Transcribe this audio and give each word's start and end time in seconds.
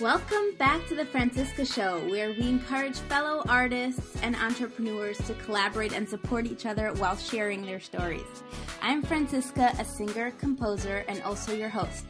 Welcome 0.00 0.56
back 0.58 0.84
to 0.88 0.96
the 0.96 1.04
Franciska 1.04 1.64
Show, 1.64 2.00
where 2.10 2.30
we 2.30 2.48
encourage 2.48 2.98
fellow 2.98 3.44
artists 3.48 4.16
and 4.22 4.34
entrepreneurs 4.34 5.18
to 5.18 5.34
collaborate 5.34 5.92
and 5.92 6.08
support 6.08 6.46
each 6.46 6.66
other 6.66 6.92
while 6.94 7.16
sharing 7.16 7.64
their 7.64 7.78
stories. 7.78 8.26
I'm 8.82 9.04
Franciska, 9.04 9.78
a 9.78 9.84
singer, 9.84 10.32
composer, 10.32 11.04
and 11.06 11.22
also 11.22 11.54
your 11.54 11.68
host. 11.68 12.06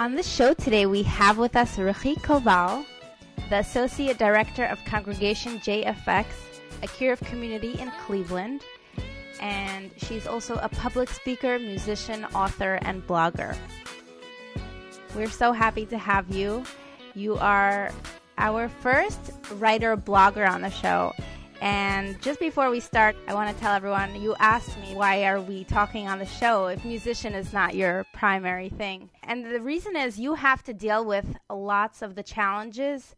On 0.00 0.14
the 0.14 0.22
show 0.22 0.54
today, 0.54 0.86
we 0.86 1.02
have 1.02 1.36
with 1.36 1.54
us 1.54 1.76
Ruchi 1.76 2.16
Koval, 2.16 2.86
the 3.50 3.58
Associate 3.58 4.16
Director 4.16 4.64
of 4.64 4.82
Congregation 4.86 5.58
JFX, 5.58 6.24
a 6.82 6.86
Kiruv 6.86 7.20
community 7.26 7.78
in 7.78 7.90
Cleveland, 8.06 8.62
and 9.38 9.90
she's 9.98 10.26
also 10.26 10.54
a 10.62 10.68
public 10.70 11.10
speaker, 11.10 11.58
musician, 11.58 12.24
author, 12.34 12.78
and 12.82 13.06
blogger. 13.06 13.54
We're 15.14 15.30
so 15.30 15.52
happy 15.52 15.84
to 15.86 15.98
have 15.98 16.34
you. 16.34 16.64
You 17.16 17.38
are 17.38 17.90
our 18.36 18.68
first 18.68 19.32
writer 19.54 19.96
blogger 19.96 20.46
on 20.46 20.60
the 20.60 20.68
show. 20.68 21.14
And 21.62 22.20
just 22.20 22.38
before 22.38 22.68
we 22.68 22.78
start, 22.78 23.16
I 23.26 23.32
want 23.32 23.56
to 23.56 23.58
tell 23.58 23.72
everyone 23.72 24.20
you 24.20 24.36
asked 24.38 24.78
me 24.80 24.94
why 24.94 25.24
are 25.24 25.40
we 25.40 25.64
talking 25.64 26.06
on 26.08 26.18
the 26.18 26.26
show 26.26 26.66
if 26.66 26.84
musician 26.84 27.32
is 27.32 27.54
not 27.54 27.74
your 27.74 28.04
primary 28.12 28.68
thing. 28.68 29.08
And 29.22 29.46
the 29.46 29.62
reason 29.62 29.96
is 29.96 30.18
you 30.18 30.34
have 30.34 30.62
to 30.64 30.74
deal 30.74 31.06
with 31.06 31.24
lots 31.48 32.02
of 32.02 32.16
the 32.16 32.22
challenges 32.22 33.16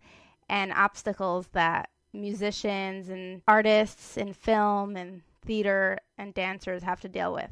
and 0.48 0.73
obstacles 0.73 1.48
that 1.48 1.90
musicians 2.12 3.09
and 3.09 3.42
artists 3.48 4.16
in 4.16 4.32
film 4.32 4.96
and 4.96 5.23
theater 5.45 5.98
and 6.16 6.32
dancers 6.32 6.84
have 6.84 7.01
to 7.01 7.09
deal 7.09 7.32
with. 7.32 7.51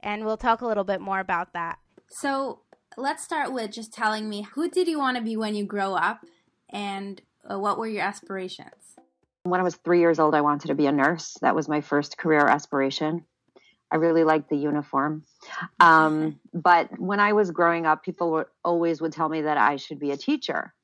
And 0.00 0.24
we'll 0.24 0.36
talk 0.36 0.62
a 0.62 0.66
little 0.66 0.82
bit 0.82 1.00
more 1.00 1.20
about 1.20 1.52
that. 1.52 1.78
So, 2.08 2.60
let's 2.96 3.22
start 3.22 3.52
with 3.52 3.70
just 3.70 3.92
telling 3.92 4.28
me 4.28 4.42
who 4.54 4.70
did 4.70 4.88
you 4.88 4.98
want 4.98 5.16
to 5.16 5.22
be 5.22 5.36
when 5.36 5.54
you 5.54 5.64
grow 5.64 5.94
up 5.94 6.24
and 6.70 7.20
uh, 7.48 7.58
what 7.58 7.78
were 7.78 7.86
your 7.86 8.02
aspirations? 8.02 8.96
When 9.44 9.60
I 9.60 9.62
was 9.62 9.76
three 9.76 10.00
years 10.00 10.18
old, 10.18 10.34
I 10.34 10.40
wanted 10.40 10.68
to 10.68 10.74
be 10.74 10.86
a 10.86 10.92
nurse. 10.92 11.36
That 11.40 11.54
was 11.54 11.68
my 11.68 11.80
first 11.80 12.18
career 12.18 12.46
aspiration. 12.46 13.24
I 13.92 13.96
really 13.96 14.24
liked 14.24 14.48
the 14.48 14.56
uniform. 14.56 15.24
Um, 15.78 16.40
but 16.52 16.98
when 16.98 17.20
I 17.20 17.34
was 17.34 17.52
growing 17.52 17.86
up, 17.86 18.02
people 18.02 18.32
were, 18.32 18.50
always 18.64 19.00
would 19.00 19.12
tell 19.12 19.28
me 19.28 19.42
that 19.42 19.58
I 19.58 19.76
should 19.76 20.00
be 20.00 20.10
a 20.10 20.16
teacher. 20.16 20.74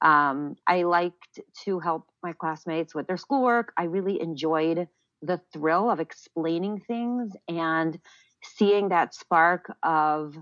Um, 0.00 0.56
I 0.66 0.84
liked 0.84 1.40
to 1.64 1.80
help 1.80 2.06
my 2.22 2.32
classmates 2.32 2.94
with 2.94 3.06
their 3.06 3.18
schoolwork. 3.18 3.72
I 3.76 3.84
really 3.84 4.22
enjoyed 4.22 4.88
the 5.20 5.40
thrill 5.52 5.90
of 5.90 6.00
explaining 6.00 6.80
things 6.86 7.32
and 7.48 7.98
seeing 8.42 8.88
that 8.90 9.14
spark 9.14 9.70
of 9.82 10.34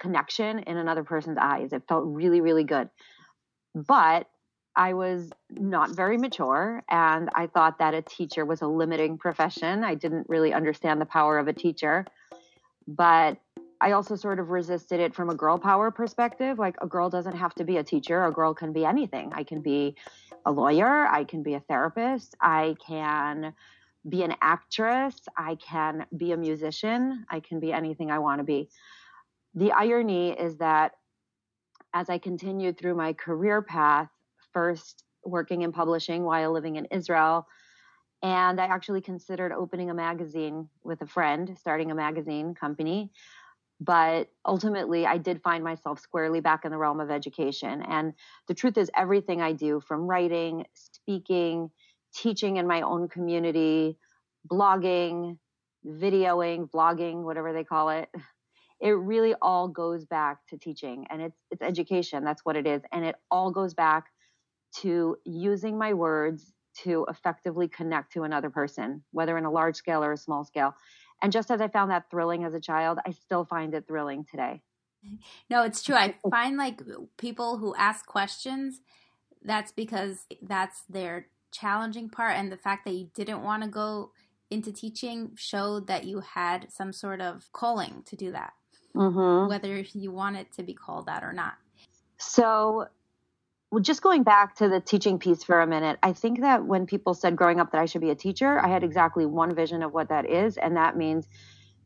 connection 0.00 0.60
in 0.60 0.76
another 0.76 1.04
person's 1.04 1.38
eyes. 1.40 1.72
It 1.72 1.84
felt 1.88 2.04
really, 2.06 2.40
really 2.40 2.64
good. 2.64 2.88
But 3.74 4.26
I 4.74 4.94
was 4.94 5.30
not 5.50 5.90
very 5.90 6.16
mature, 6.16 6.82
and 6.88 7.28
I 7.34 7.46
thought 7.46 7.78
that 7.78 7.94
a 7.94 8.02
teacher 8.02 8.44
was 8.44 8.62
a 8.62 8.66
limiting 8.66 9.18
profession. 9.18 9.84
I 9.84 9.94
didn't 9.94 10.28
really 10.28 10.52
understand 10.52 11.00
the 11.00 11.06
power 11.06 11.38
of 11.38 11.48
a 11.48 11.52
teacher. 11.52 12.06
But 12.88 13.38
I 13.80 13.92
also 13.92 14.16
sort 14.16 14.40
of 14.40 14.50
resisted 14.50 15.00
it 15.00 15.14
from 15.14 15.30
a 15.30 15.34
girl 15.34 15.58
power 15.58 15.90
perspective. 15.90 16.58
Like, 16.58 16.76
a 16.82 16.86
girl 16.86 17.10
doesn't 17.10 17.36
have 17.36 17.54
to 17.56 17.64
be 17.64 17.76
a 17.78 17.84
teacher, 17.84 18.24
a 18.24 18.32
girl 18.32 18.54
can 18.54 18.72
be 18.72 18.84
anything. 18.84 19.32
I 19.34 19.44
can 19.44 19.60
be 19.60 19.96
a 20.44 20.52
lawyer, 20.52 21.06
I 21.06 21.24
can 21.24 21.42
be 21.42 21.54
a 21.54 21.60
therapist, 21.60 22.34
I 22.40 22.76
can 22.86 23.54
be 24.08 24.22
an 24.22 24.34
actress, 24.40 25.16
I 25.36 25.56
can 25.56 26.06
be 26.16 26.32
a 26.32 26.36
musician, 26.36 27.26
I 27.28 27.40
can 27.40 27.60
be 27.60 27.72
anything 27.72 28.10
I 28.10 28.18
want 28.18 28.38
to 28.38 28.44
be 28.44 28.70
the 29.54 29.72
irony 29.72 30.30
is 30.30 30.56
that 30.58 30.92
as 31.92 32.08
I 32.08 32.18
continued 32.18 32.78
through 32.78 32.94
my 32.94 33.12
career 33.12 33.62
path, 33.62 34.08
first 34.52 35.04
working 35.24 35.62
in 35.62 35.72
publishing 35.72 36.24
while 36.24 36.52
living 36.52 36.76
in 36.76 36.86
Israel, 36.86 37.46
and 38.22 38.60
I 38.60 38.66
actually 38.66 39.00
considered 39.00 39.52
opening 39.52 39.90
a 39.90 39.94
magazine 39.94 40.68
with 40.84 41.00
a 41.00 41.06
friend, 41.06 41.56
starting 41.58 41.90
a 41.90 41.94
magazine 41.94 42.54
company. 42.54 43.10
But 43.80 44.28
ultimately, 44.44 45.06
I 45.06 45.16
did 45.16 45.40
find 45.42 45.64
myself 45.64 46.00
squarely 46.00 46.40
back 46.40 46.66
in 46.66 46.70
the 46.70 46.76
realm 46.76 47.00
of 47.00 47.10
education. 47.10 47.82
And 47.82 48.12
the 48.46 48.52
truth 48.52 48.76
is, 48.76 48.90
everything 48.94 49.40
I 49.40 49.52
do 49.52 49.80
from 49.80 50.06
writing, 50.06 50.66
speaking, 50.74 51.70
teaching 52.14 52.58
in 52.58 52.66
my 52.66 52.82
own 52.82 53.08
community, 53.08 53.96
blogging, 54.50 55.38
videoing, 55.86 56.68
vlogging, 56.70 57.22
whatever 57.22 57.54
they 57.54 57.64
call 57.64 57.88
it, 57.88 58.10
it 58.80 58.92
really 58.92 59.34
all 59.42 59.68
goes 59.68 60.04
back 60.04 60.38
to 60.48 60.56
teaching 60.56 61.06
and 61.10 61.20
it's 61.20 61.38
it's 61.50 61.62
education 61.62 62.24
that's 62.24 62.44
what 62.44 62.56
it 62.56 62.66
is 62.66 62.82
and 62.92 63.04
it 63.04 63.16
all 63.30 63.50
goes 63.50 63.74
back 63.74 64.06
to 64.72 65.16
using 65.24 65.76
my 65.76 65.92
words 65.92 66.52
to 66.74 67.04
effectively 67.10 67.68
connect 67.68 68.12
to 68.12 68.22
another 68.22 68.50
person 68.50 69.02
whether 69.10 69.36
in 69.36 69.44
a 69.44 69.50
large 69.50 69.76
scale 69.76 70.02
or 70.02 70.12
a 70.12 70.16
small 70.16 70.44
scale. 70.44 70.74
And 71.22 71.32
just 71.32 71.50
as 71.50 71.60
i 71.60 71.68
found 71.68 71.90
that 71.90 72.10
thrilling 72.10 72.44
as 72.44 72.54
a 72.54 72.60
child 72.60 72.98
i 73.06 73.10
still 73.10 73.44
find 73.44 73.74
it 73.74 73.86
thrilling 73.86 74.24
today. 74.24 74.62
No 75.48 75.62
it's 75.62 75.82
true. 75.82 75.96
I 75.96 76.14
find 76.30 76.56
like 76.56 76.80
people 77.18 77.58
who 77.58 77.74
ask 77.74 78.06
questions 78.06 78.80
that's 79.42 79.72
because 79.72 80.26
that's 80.42 80.82
their 80.88 81.26
challenging 81.52 82.08
part 82.08 82.36
and 82.36 82.52
the 82.52 82.56
fact 82.56 82.84
that 82.84 82.94
you 82.94 83.10
didn't 83.14 83.42
want 83.42 83.62
to 83.62 83.68
go 83.68 84.12
into 84.50 84.72
teaching 84.72 85.32
showed 85.36 85.86
that 85.86 86.04
you 86.04 86.20
had 86.20 86.70
some 86.70 86.92
sort 86.92 87.20
of 87.20 87.48
calling 87.52 88.02
to 88.06 88.16
do 88.16 88.30
that 88.32 88.52
mm-hmm. 88.94 89.48
whether 89.48 89.78
you 89.92 90.10
want 90.10 90.36
it 90.36 90.52
to 90.52 90.62
be 90.62 90.74
called 90.74 91.06
that 91.06 91.22
or 91.22 91.32
not. 91.32 91.54
So, 92.18 92.86
well, 93.70 93.82
just 93.82 94.02
going 94.02 94.22
back 94.22 94.56
to 94.56 94.68
the 94.68 94.80
teaching 94.80 95.18
piece 95.18 95.44
for 95.44 95.60
a 95.60 95.66
minute, 95.66 95.98
I 96.02 96.12
think 96.12 96.40
that 96.40 96.64
when 96.64 96.86
people 96.86 97.14
said 97.14 97.36
growing 97.36 97.60
up 97.60 97.72
that 97.72 97.80
I 97.80 97.86
should 97.86 98.00
be 98.00 98.10
a 98.10 98.14
teacher, 98.14 98.58
I 98.58 98.68
had 98.68 98.84
exactly 98.84 99.26
one 99.26 99.54
vision 99.54 99.82
of 99.82 99.92
what 99.92 100.08
that 100.08 100.28
is, 100.28 100.56
and 100.56 100.76
that 100.76 100.96
means 100.96 101.26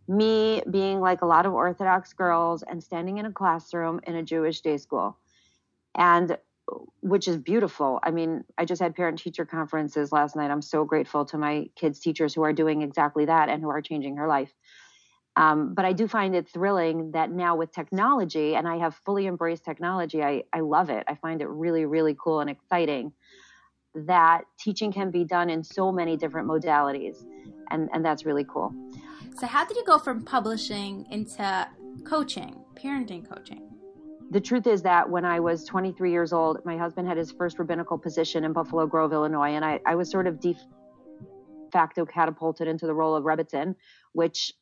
me 0.07 0.63
being 0.71 1.01
like 1.01 1.23
a 1.23 1.27
lot 1.27 1.47
of 1.47 1.55
Orthodox 1.55 2.13
girls 2.13 2.63
and 2.63 2.83
standing 2.83 3.19
in 3.19 3.27
a 3.27 3.33
classroom 3.33 4.01
in 4.07 4.17
a 4.17 4.23
Jewish 4.23 4.61
day 4.61 4.77
school. 4.77 5.17
And 5.95 6.37
which 7.01 7.29
is 7.29 7.37
beautiful. 7.37 8.01
I 8.03 8.11
mean, 8.11 8.45
I 8.57 8.65
just 8.65 8.81
had 8.81 8.97
parent 8.97 9.19
teacher 9.19 9.45
conferences 9.45 10.13
last 10.13 10.35
night. 10.35 10.51
I'm 10.51 10.63
so 10.63 10.85
grateful 10.85 11.25
to 11.27 11.39
my 11.39 11.69
kids' 11.77 12.01
teachers 12.01 12.35
who 12.35 12.43
are 12.43 12.53
doing 12.53 12.83
exactly 12.83 13.27
that 13.27 13.49
and 13.49 13.63
who 13.63 13.69
are 13.69 13.83
changing 13.83 14.17
her 14.17 14.27
life. 14.27 14.53
Um, 15.37 15.75
but 15.75 15.85
I 15.85 15.93
do 15.93 16.07
find 16.07 16.35
it 16.35 16.49
thrilling 16.49 17.11
that 17.11 17.31
now 17.31 17.57
with 17.57 17.73
technology, 17.73 18.55
and 18.55 18.69
I 18.69 18.77
have 18.79 18.95
fully 19.05 19.27
embraced 19.27 19.65
technology, 19.65 20.23
I, 20.23 20.45
I 20.53 20.61
love 20.61 20.91
it. 20.91 21.05
I 21.09 21.17
find 21.17 21.43
it 21.43 21.49
really, 21.49 21.87
really 21.87 22.17
cool 22.19 22.41
and 22.41 22.49
exciting 22.49 23.13
that 23.95 24.43
teaching 24.59 24.93
can 24.93 25.11
be 25.11 25.25
done 25.25 25.51
in 25.51 25.63
so 25.63 25.93
many 25.93 26.17
different 26.17 26.49
modalities. 26.49 27.25
And, 27.71 27.89
and 27.93 28.05
that's 28.05 28.25
really 28.25 28.45
cool. 28.45 28.73
So, 29.37 29.47
how 29.47 29.65
did 29.65 29.77
you 29.77 29.85
go 29.85 29.99
from 29.99 30.25
publishing 30.25 31.07
into 31.11 31.69
coaching, 32.05 32.57
parenting 32.75 33.29
coaching? 33.29 33.69
The 34.31 34.41
truth 34.41 34.67
is 34.67 34.83
that 34.83 35.09
when 35.09 35.25
I 35.25 35.41
was 35.41 35.65
23 35.65 36.11
years 36.11 36.33
old, 36.33 36.65
my 36.65 36.77
husband 36.77 37.09
had 37.09 37.17
his 37.17 37.31
first 37.33 37.59
rabbinical 37.59 37.99
position 37.99 38.45
in 38.45 38.53
Buffalo 38.53 38.87
Grove, 38.87 39.13
Illinois, 39.13 39.51
and 39.51 39.65
I, 39.65 39.81
I 39.87 39.95
was 39.95 40.11
sort 40.11 40.27
of 40.27 40.41
de 40.41 40.57
facto 41.73 42.05
catapulted 42.05 42.69
into 42.69 42.87
the 42.87 42.95
role 42.95 43.17
of 43.17 43.25
Rebbitzin, 43.25 43.75
which 44.13 44.53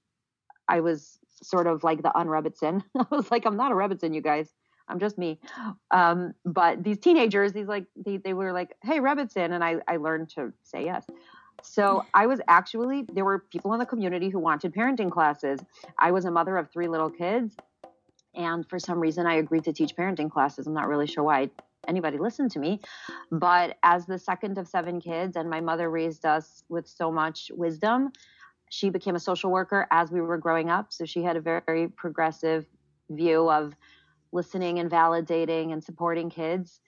I 0.73 0.81
was 0.81 1.19
sort 1.43 1.67
of 1.67 1.85
like 1.85 2.03
the 2.03 2.11
unRebbitzin. 2.17 2.83
I 2.99 3.05
was 3.11 3.31
like, 3.31 3.45
I'm 3.45 3.57
not 3.57 3.73
a 3.73 3.75
Rebbitzin, 3.75 4.15
you 4.15 4.23
guys. 4.23 4.49
I'm 4.89 4.99
just 4.99 5.19
me. 5.19 5.39
Um, 5.91 6.33
but 6.47 6.83
these 6.83 6.99
teenagers, 6.99 7.53
these 7.53 7.69
like 7.69 7.85
they, 7.95 8.17
they 8.17 8.33
were 8.33 8.53
like, 8.53 8.75
hey, 8.83 8.99
Rebbitzin, 8.99 9.53
and 9.53 9.63
I, 9.63 9.77
I 9.87 9.99
learned 9.99 10.31
to 10.31 10.53
say 10.63 10.87
yes. 10.87 11.05
So 11.63 12.05
I 12.15 12.27
was 12.27 12.41
actually 12.49 13.05
there 13.13 13.25
were 13.25 13.39
people 13.39 13.75
in 13.75 13.79
the 13.79 13.87
community 13.87 14.31
who 14.31 14.39
wanted 14.39 14.75
parenting 14.75 15.11
classes. 15.11 15.61
I 15.99 16.11
was 16.11 16.25
a 16.25 16.31
mother 16.31 16.57
of 16.57 16.71
three 16.71 16.89
little 16.89 17.11
kids, 17.11 17.55
and 18.35 18.69
for 18.69 18.79
some 18.79 18.99
reason 18.99 19.27
I 19.27 19.35
agreed 19.35 19.65
to 19.65 19.73
teach 19.73 19.95
parenting 19.95 20.31
classes. 20.31 20.67
I'm 20.67 20.75
not 20.75 20.89
really 20.89 21.07
sure 21.07 21.23
why 21.23 21.51
anybody 21.87 22.17
listened 22.19 22.51
to 22.53 22.59
me, 22.59 22.81
but 23.31 23.77
as 23.83 24.07
the 24.07 24.19
second 24.19 24.57
of 24.59 24.67
seven 24.67 25.01
kids, 25.01 25.37
and 25.37 25.51
my 25.51 25.61
mother 25.61 25.91
raised 25.91 26.25
us 26.25 26.65
with 26.69 26.89
so 26.89 27.13
much 27.13 27.51
wisdom, 27.55 28.13
she 28.73 28.89
became 28.89 29.15
a 29.15 29.21
social 29.21 29.51
worker 29.51 29.87
as 29.91 30.11
we 30.11 30.23
were 30.23 30.39
growing 30.39 30.71
up. 30.71 30.95
So 30.95 31.05
she 31.05 31.23
had 31.23 31.37
a 31.37 31.43
very 31.43 31.89
progressive 31.89 32.65
view 33.11 33.51
of 33.51 33.77
listening 34.33 34.79
and 34.79 34.91
validating 34.91 35.75
and 35.75 35.85
supporting 35.85 36.31
kids. 36.31 36.81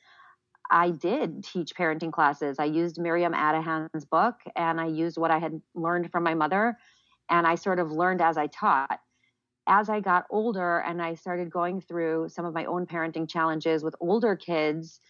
I 0.70 0.88
did 0.88 1.44
teach 1.44 1.75
parenting 1.75 2.10
classes. 2.10 2.56
I 2.58 2.64
used 2.64 2.98
Miriam 2.98 3.34
Adahan's 3.34 4.06
book 4.06 4.36
and 4.56 4.81
I 4.81 4.86
used 4.86 5.19
what 5.19 5.31
I 5.31 5.38
had 5.38 5.60
learned 5.75 6.10
from 6.10 6.22
my 6.22 6.32
mother 6.32 6.78
and 7.28 7.46
I 7.46 7.54
sort 7.56 7.78
of 7.78 7.92
learned 7.92 8.22
as 8.22 8.38
I 8.38 8.46
taught. 8.46 8.98
As 9.66 9.90
I 9.90 10.00
got 10.00 10.25
older 10.30 10.78
and 10.78 11.02
I 11.02 11.12
started 11.16 11.50
going 11.50 11.82
through 11.82 12.30
some 12.30 12.46
of 12.46 12.54
my 12.54 12.64
own 12.64 12.87
parenting 12.87 13.28
challenges 13.28 13.84
with 13.84 13.94
older 14.00 14.37
kids, 14.37 15.00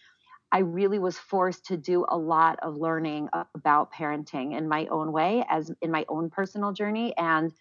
I 0.55 0.59
really 0.59 0.99
was 0.99 1.17
forced 1.17 1.65
to 1.65 1.75
do 1.75 2.05
a 2.07 2.17
lot 2.17 2.59
of 2.63 2.77
learning 2.77 3.27
about 3.55 3.91
parenting 3.91 4.57
in 4.57 4.69
my 4.69 4.85
own 4.85 5.11
way, 5.11 5.43
as 5.49 5.69
in 5.81 5.91
my 5.91 6.05
own 6.07 6.29
personal 6.29 6.71
journey. 6.71 7.13
And 7.17 7.51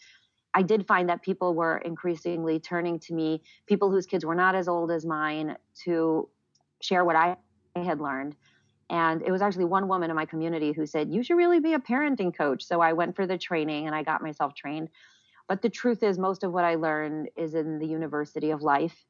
I 0.55 0.63
did 0.63 0.87
find 0.87 1.09
that 1.09 1.21
people 1.21 1.57
were 1.57 1.79
increasingly 1.79 2.61
turning 2.61 3.01
to 3.01 3.13
me, 3.13 3.43
people 3.67 3.91
whose 3.91 4.07
kids 4.07 4.25
were 4.25 4.37
not 4.37 4.55
as 4.55 4.69
old 4.69 4.93
as 4.93 5.05
mine, 5.05 5.57
to 5.83 6.29
share 6.83 7.05
what 7.05 7.17
I 7.17 7.37
had 7.75 8.01
learned. 8.01 8.37
And 8.89 9.23
it 9.23 9.33
was 9.33 9.43
actually 9.43 9.65
one 9.65 9.89
woman 9.89 10.09
in 10.09 10.15
my 10.15 10.27
community 10.27 10.71
who 10.71 10.87
said, 10.87 11.13
You 11.13 11.25
should 11.25 11.37
really 11.37 11.59
be 11.59 11.73
a 11.73 11.81
parenting 11.81 12.33
coach. 12.33 12.63
So 12.63 12.81
I 12.81 12.93
went 12.93 13.17
for 13.17 13.27
the 13.27 13.37
training 13.37 13.89
and 13.89 13.97
I 13.97 14.05
got 14.05 14.23
myself 14.23 14.55
trained. 14.55 14.89
But 15.49 15.63
the 15.63 15.69
truth 15.69 16.05
is, 16.05 16.17
most 16.17 16.45
of 16.45 16.53
what 16.53 16.65
I 16.65 16.77
learned 16.77 17.31
is 17.37 17.57
in 17.57 17.81
the 17.81 17.89
University 17.89 18.53
of 18.53 18.63
Life. 18.63 19.05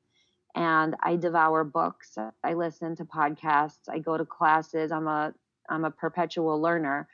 And 0.55 0.95
I 1.03 1.17
devour 1.17 1.65
books. 1.65 2.17
I 2.45 2.55
listen 2.55 2.95
to 2.97 3.05
podcasts. 3.05 3.89
I 3.89 3.99
go 3.99 4.17
to 4.17 4.25
classes. 4.25 4.93
I'm 4.93 5.09
a 5.09 5.35
I'm 5.69 5.85
a 5.85 5.91
perpetual 5.91 6.61
learner. 6.61 7.09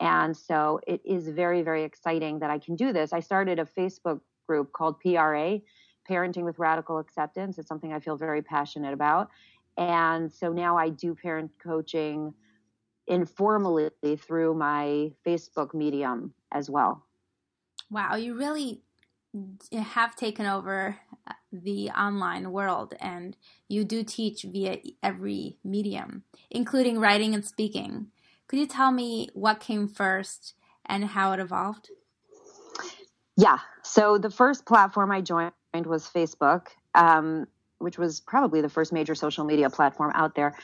And 0.00 0.36
so 0.36 0.80
it 0.86 1.00
is 1.04 1.28
very, 1.28 1.62
very 1.62 1.84
exciting 1.84 2.40
that 2.40 2.50
I 2.50 2.58
can 2.58 2.74
do 2.74 2.92
this. 2.92 3.12
I 3.12 3.20
started 3.20 3.58
a 3.58 3.64
Facebook 3.64 4.20
group 4.48 4.72
called 4.72 4.98
PRA, 5.00 5.60
Parenting 6.10 6.42
with 6.42 6.58
Radical 6.58 6.98
Acceptance. 6.98 7.58
It's 7.58 7.68
something 7.68 7.92
I 7.92 8.00
feel 8.00 8.16
very 8.16 8.42
passionate 8.42 8.92
about. 8.92 9.30
And 9.76 10.32
so 10.32 10.52
now 10.52 10.76
I 10.76 10.88
do 10.88 11.14
parent 11.14 11.52
coaching 11.62 12.34
informally 13.06 13.90
through 14.18 14.54
my 14.54 15.12
Facebook 15.26 15.72
medium 15.72 16.34
as 16.52 16.68
well. 16.68 17.06
Wow, 17.90 18.16
you 18.16 18.34
really 18.34 18.82
have 19.72 20.16
taken 20.16 20.46
over 20.46 20.98
the 21.52 21.90
online 21.90 22.52
world 22.52 22.94
and 23.00 23.36
you 23.68 23.84
do 23.84 24.02
teach 24.02 24.42
via 24.42 24.78
every 25.02 25.58
medium, 25.64 26.24
including 26.50 26.98
writing 26.98 27.34
and 27.34 27.44
speaking. 27.44 28.08
Could 28.48 28.58
you 28.58 28.66
tell 28.66 28.90
me 28.90 29.28
what 29.34 29.60
came 29.60 29.88
first 29.88 30.54
and 30.86 31.04
how 31.04 31.32
it 31.32 31.40
evolved? 31.40 31.90
Yeah. 33.36 33.58
So 33.82 34.18
the 34.18 34.30
first 34.30 34.66
platform 34.66 35.10
I 35.10 35.20
joined 35.20 35.52
was 35.74 36.08
Facebook. 36.08 36.68
Um, 36.94 37.46
which 37.82 37.98
was 37.98 38.20
probably 38.20 38.60
the 38.60 38.68
first 38.68 38.92
major 38.92 39.14
social 39.14 39.44
media 39.44 39.68
platform 39.68 40.12
out 40.14 40.34
there. 40.34 40.54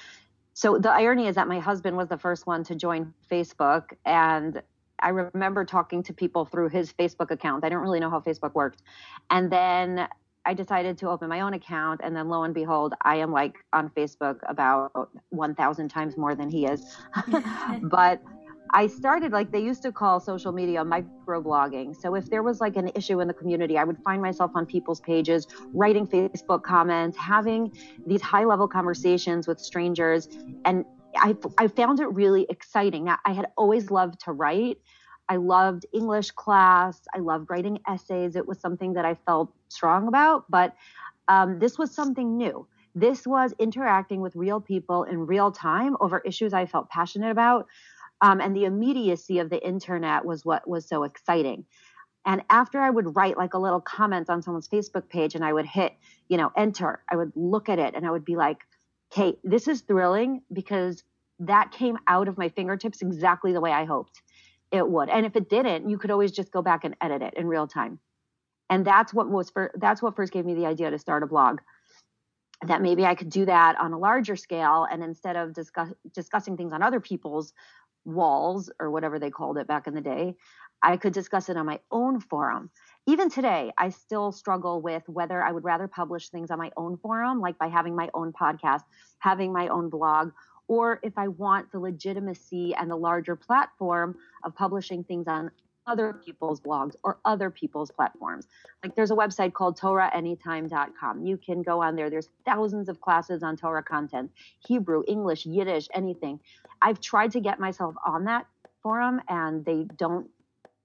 So 0.55 0.79
the 0.79 0.91
irony 0.91 1.27
is 1.27 1.35
that 1.35 1.49
my 1.49 1.59
husband 1.59 1.97
was 1.97 2.09
the 2.09 2.17
first 2.17 2.47
one 2.47 2.65
to 2.65 2.75
join 2.75 3.13
Facebook 3.31 3.93
and 4.07 4.63
I 5.01 5.11
remember 5.11 5.65
talking 5.65 6.03
to 6.05 6.13
people 6.13 6.45
through 6.45 6.71
his 6.71 6.93
Facebook 6.93 7.31
account. 7.31 7.65
I 7.65 7.69
didn't 7.69 7.83
really 7.83 8.01
know 8.01 8.11
how 8.11 8.19
Facebook 8.19 8.55
worked. 8.55 8.83
And 9.31 9.49
then 9.51 10.09
I 10.49 10.55
decided 10.55 10.97
to 10.99 11.11
open 11.11 11.29
my 11.29 11.43
own 11.43 11.53
account 11.53 12.01
and 12.03 12.17
then 12.17 12.31
lo 12.31 12.43
and 12.43 12.55
behold, 12.55 12.95
I 13.03 13.17
am 13.17 13.31
like 13.31 13.57
on 13.75 13.91
Facebook 13.91 14.39
about 14.49 15.11
1000 15.29 15.89
times 15.91 16.17
more 16.17 16.35
than 16.35 16.49
he 16.49 16.65
is. 16.65 16.97
but 17.83 18.23
I 18.71 18.87
started 18.87 19.31
like 19.31 19.53
they 19.53 19.61
used 19.61 19.83
to 19.83 19.93
call 19.93 20.21
social 20.21 20.53
media 20.53 20.83
microblogging. 20.83 21.95
So 22.01 22.15
if 22.15 22.31
there 22.31 22.43
was 22.43 22.63
like 22.63 22.77
an 22.77 22.91
issue 22.95 23.21
in 23.21 23.29
the 23.29 23.35
community, 23.35 23.77
I 23.77 23.85
would 23.85 23.99
find 23.99 24.23
myself 24.23 24.53
on 24.55 24.65
people's 24.65 25.01
pages, 25.01 25.47
writing 25.75 26.07
Facebook 26.07 26.63
comments, 26.63 27.19
having 27.19 27.71
these 28.07 28.23
high 28.23 28.45
level 28.45 28.69
conversations 28.69 29.47
with 29.47 29.61
strangers. 29.61 30.29
And 30.65 30.87
I, 31.15 31.37
I 31.59 31.69
found 31.69 32.01
it 32.01 32.07
really 32.07 32.47
exciting. 32.49 33.11
I 33.11 33.33
had 33.33 33.49
always 33.59 33.91
loved 33.91 34.21
to 34.25 34.33
write. 34.33 34.79
I 35.29 35.37
loved 35.37 35.87
English 35.93 36.31
class. 36.33 37.01
I 37.15 37.19
loved 37.19 37.51
writing 37.51 37.81
essays. 37.87 38.37
It 38.37 38.47
was 38.47 38.59
something 38.59 38.95
that 38.95 39.05
I 39.05 39.15
felt 39.27 39.53
strong 39.69 40.09
about, 40.09 40.45
but 40.51 40.75
um, 41.29 41.59
this 41.59 41.79
was 41.79 41.91
something 41.91 42.37
new. 42.37 42.67
This 42.95 43.27
was 43.27 43.55
interacting 43.59 44.21
with 44.21 44.35
real 44.35 44.61
people 44.61 45.05
in 45.05 45.27
real 45.27 45.53
time 45.53 45.97
over 46.01 46.21
issues 46.21 46.53
I 46.53 46.67
felt 46.67 46.89
passionate 46.89 47.31
about 47.31 47.67
um, 48.21 48.41
and 48.41 48.55
the 48.57 48.65
immediacy 48.65 49.39
of 49.39 49.51
the 49.51 49.65
internet 49.65 50.25
was 50.25 50.45
what 50.45 50.69
was 50.69 50.87
so 50.87 51.05
exciting. 51.05 51.65
And 52.27 52.43
after 52.51 52.81
I 52.81 52.91
would 52.91 53.17
write 53.17 53.39
like 53.39 53.55
a 53.55 53.59
little 53.59 53.81
comment 53.81 54.29
on 54.29 54.43
someone's 54.43 54.69
Facebook 54.69 55.09
page 55.09 55.35
and 55.35 55.45
I 55.45 55.53
would 55.53 55.67
hit, 55.67 55.95
you 56.29 56.37
know, 56.37 56.51
enter, 56.57 57.03
I 57.09 57.17
would 57.17 57.33
look 57.37 57.69
at 57.69 57.79
it 57.79 57.95
and 57.95 58.07
I 58.07 58.11
would 58.11 58.25
be 58.25 58.37
like, 58.37 58.59
Kate, 59.11 59.39
this 59.45 59.69
is 59.69 59.81
thrilling 59.83 60.43
because 60.53 61.05
that 61.39 61.71
came 61.71 61.97
out 62.07 62.29
of 62.29 62.37
my 62.37 62.49
fingertips 62.49 63.01
exactly 63.01 63.53
the 63.53 63.61
way 63.61 63.73
I 63.73 63.85
hoped 63.85 64.21
it 64.71 64.89
would. 64.89 65.09
And 65.09 65.25
if 65.25 65.37
it 65.37 65.49
didn't, 65.49 65.89
you 65.89 65.99
could 65.99 66.11
always 66.11 66.33
just 66.33 66.53
go 66.53 66.63
back 66.63 66.85
and 66.85 66.97
edit 67.01 67.23
it 67.23 67.35
in 67.35 67.47
real 67.47 67.67
time. 67.67 67.99
And 68.71 68.85
that's 68.85 69.15
what 69.15 69.29
was 69.29 69.51
for, 69.51 69.73
that's 69.77 70.03
what 70.03 70.17
first 70.17 70.33
gave 70.33 70.45
me 70.45 70.55
the 70.55 70.67
idea 70.67 70.91
to 70.91 70.99
start 70.99 71.23
a 71.23 71.27
blog. 71.27 71.61
That 72.67 72.83
maybe 72.83 73.07
I 73.07 73.15
could 73.15 73.31
do 73.31 73.47
that 73.47 73.79
on 73.79 73.93
a 73.93 73.99
larger 73.99 74.35
scale, 74.35 74.87
and 74.91 75.03
instead 75.03 75.37
of 75.37 75.55
discuss, 75.55 75.91
discussing 76.13 76.57
things 76.57 76.73
on 76.73 76.83
other 76.83 77.01
people's 77.01 77.53
walls 78.05 78.71
or 78.81 78.91
whatever 78.91 79.19
they 79.19 79.31
called 79.31 79.59
it 79.59 79.69
back 79.69 79.87
in 79.87 79.95
the 79.95 80.01
day, 80.01 80.35
I 80.83 80.97
could 80.97 81.13
discuss 81.13 81.49
it 81.49 81.57
on 81.57 81.67
my 81.67 81.81
own 81.91 82.21
forum. 82.21 82.71
Even 83.07 83.31
today, 83.31 83.73
I 83.79 83.91
still 83.91 84.33
struggle 84.33 84.83
with 84.83 85.03
whether 85.07 85.43
I 85.43 85.53
would 85.53 85.65
rather 85.65 85.89
publish 85.89 86.29
things 86.29 86.51
on 86.51 86.59
my 86.59 86.71
own 86.77 86.97
forum, 86.99 87.41
like 87.41 87.59
by 87.59 87.69
having 87.69 87.97
my 87.97 88.09
own 88.13 88.33
podcast, 88.33 88.83
having 89.19 89.53
my 89.53 89.69
own 89.69 89.89
blog, 89.89 90.33
or 90.69 91.01
if 91.03 91.17
I 91.17 91.29
want 91.29 91.73
the 91.73 91.79
legitimacy 91.79 92.75
and 92.75 92.91
the 92.91 92.97
larger 92.97 93.35
platform 93.35 94.17
of 94.45 94.55
publishing 94.55 95.03
things 95.03 95.27
on 95.27 95.51
other 95.89 96.13
people's 96.13 96.61
blogs 96.61 96.95
or 97.03 97.19
other 97.25 97.51
people's 97.51 97.91
platforms. 97.91 98.47
Like 98.85 98.95
there's 98.95 99.11
a 99.11 99.15
website 99.15 99.55
called 99.55 99.79
TorahAnytime.com. 99.79 101.25
You 101.25 101.39
can 101.39 101.63
go 101.63 101.83
on 101.83 101.97
there. 101.97 102.11
There's 102.11 102.29
thousands 102.45 102.91
of 102.91 103.01
classes 103.01 103.43
on 103.43 103.57
Torah 103.57 103.83
content, 103.83 104.31
Hebrew, 104.67 105.03
English, 105.09 105.47
Yiddish, 105.47 105.89
anything. 105.95 106.39
I've 106.83 107.01
tried 107.01 107.33
to 107.33 107.41
get 107.41 107.59
myself 107.59 107.95
on 108.07 108.25
that 108.25 108.47
forum 108.83 109.21
and 109.29 109.65
they 109.65 109.87
don't 109.97 110.29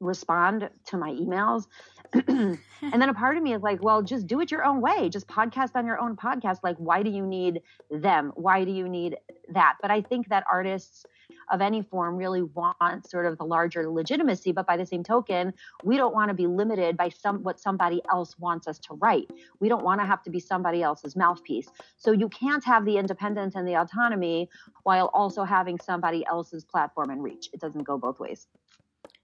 respond 0.03 0.69
to 0.85 0.97
my 0.97 1.11
emails. 1.11 1.67
and 2.13 2.57
then 2.81 3.09
a 3.09 3.13
part 3.13 3.37
of 3.37 3.43
me 3.43 3.53
is 3.53 3.61
like, 3.61 3.81
well, 3.83 4.01
just 4.01 4.27
do 4.27 4.39
it 4.41 4.51
your 4.51 4.63
own 4.63 4.81
way. 4.81 5.09
Just 5.09 5.27
podcast 5.27 5.71
on 5.75 5.85
your 5.85 5.99
own 5.99 6.15
podcast. 6.15 6.59
Like, 6.63 6.77
why 6.77 7.01
do 7.01 7.09
you 7.09 7.25
need 7.25 7.61
them? 7.89 8.31
Why 8.35 8.63
do 8.63 8.71
you 8.71 8.87
need 8.87 9.17
that? 9.49 9.77
But 9.81 9.89
I 9.89 10.01
think 10.01 10.29
that 10.29 10.43
artists 10.51 11.05
of 11.51 11.61
any 11.61 11.81
form 11.81 12.15
really 12.15 12.41
want 12.41 13.09
sort 13.09 13.25
of 13.25 13.37
the 13.37 13.43
larger 13.43 13.89
legitimacy 13.89 14.51
but 14.51 14.65
by 14.65 14.77
the 14.77 14.85
same 14.85 15.03
token 15.03 15.53
we 15.83 15.97
don't 15.97 16.13
want 16.13 16.29
to 16.29 16.33
be 16.33 16.47
limited 16.47 16.97
by 16.97 17.09
some 17.09 17.43
what 17.43 17.59
somebody 17.59 18.01
else 18.11 18.37
wants 18.39 18.67
us 18.67 18.79
to 18.79 18.93
write 18.95 19.29
we 19.59 19.69
don't 19.69 19.83
want 19.83 19.99
to 19.99 20.05
have 20.05 20.21
to 20.23 20.29
be 20.29 20.39
somebody 20.39 20.81
else's 20.81 21.15
mouthpiece 21.15 21.67
so 21.97 22.11
you 22.11 22.29
can't 22.29 22.63
have 22.63 22.85
the 22.85 22.97
independence 22.97 23.55
and 23.55 23.67
the 23.67 23.75
autonomy 23.75 24.49
while 24.83 25.09
also 25.13 25.43
having 25.43 25.79
somebody 25.79 26.25
else's 26.25 26.63
platform 26.63 27.09
and 27.09 27.23
reach 27.23 27.49
it 27.53 27.59
doesn't 27.59 27.83
go 27.83 27.97
both 27.97 28.19
ways 28.19 28.47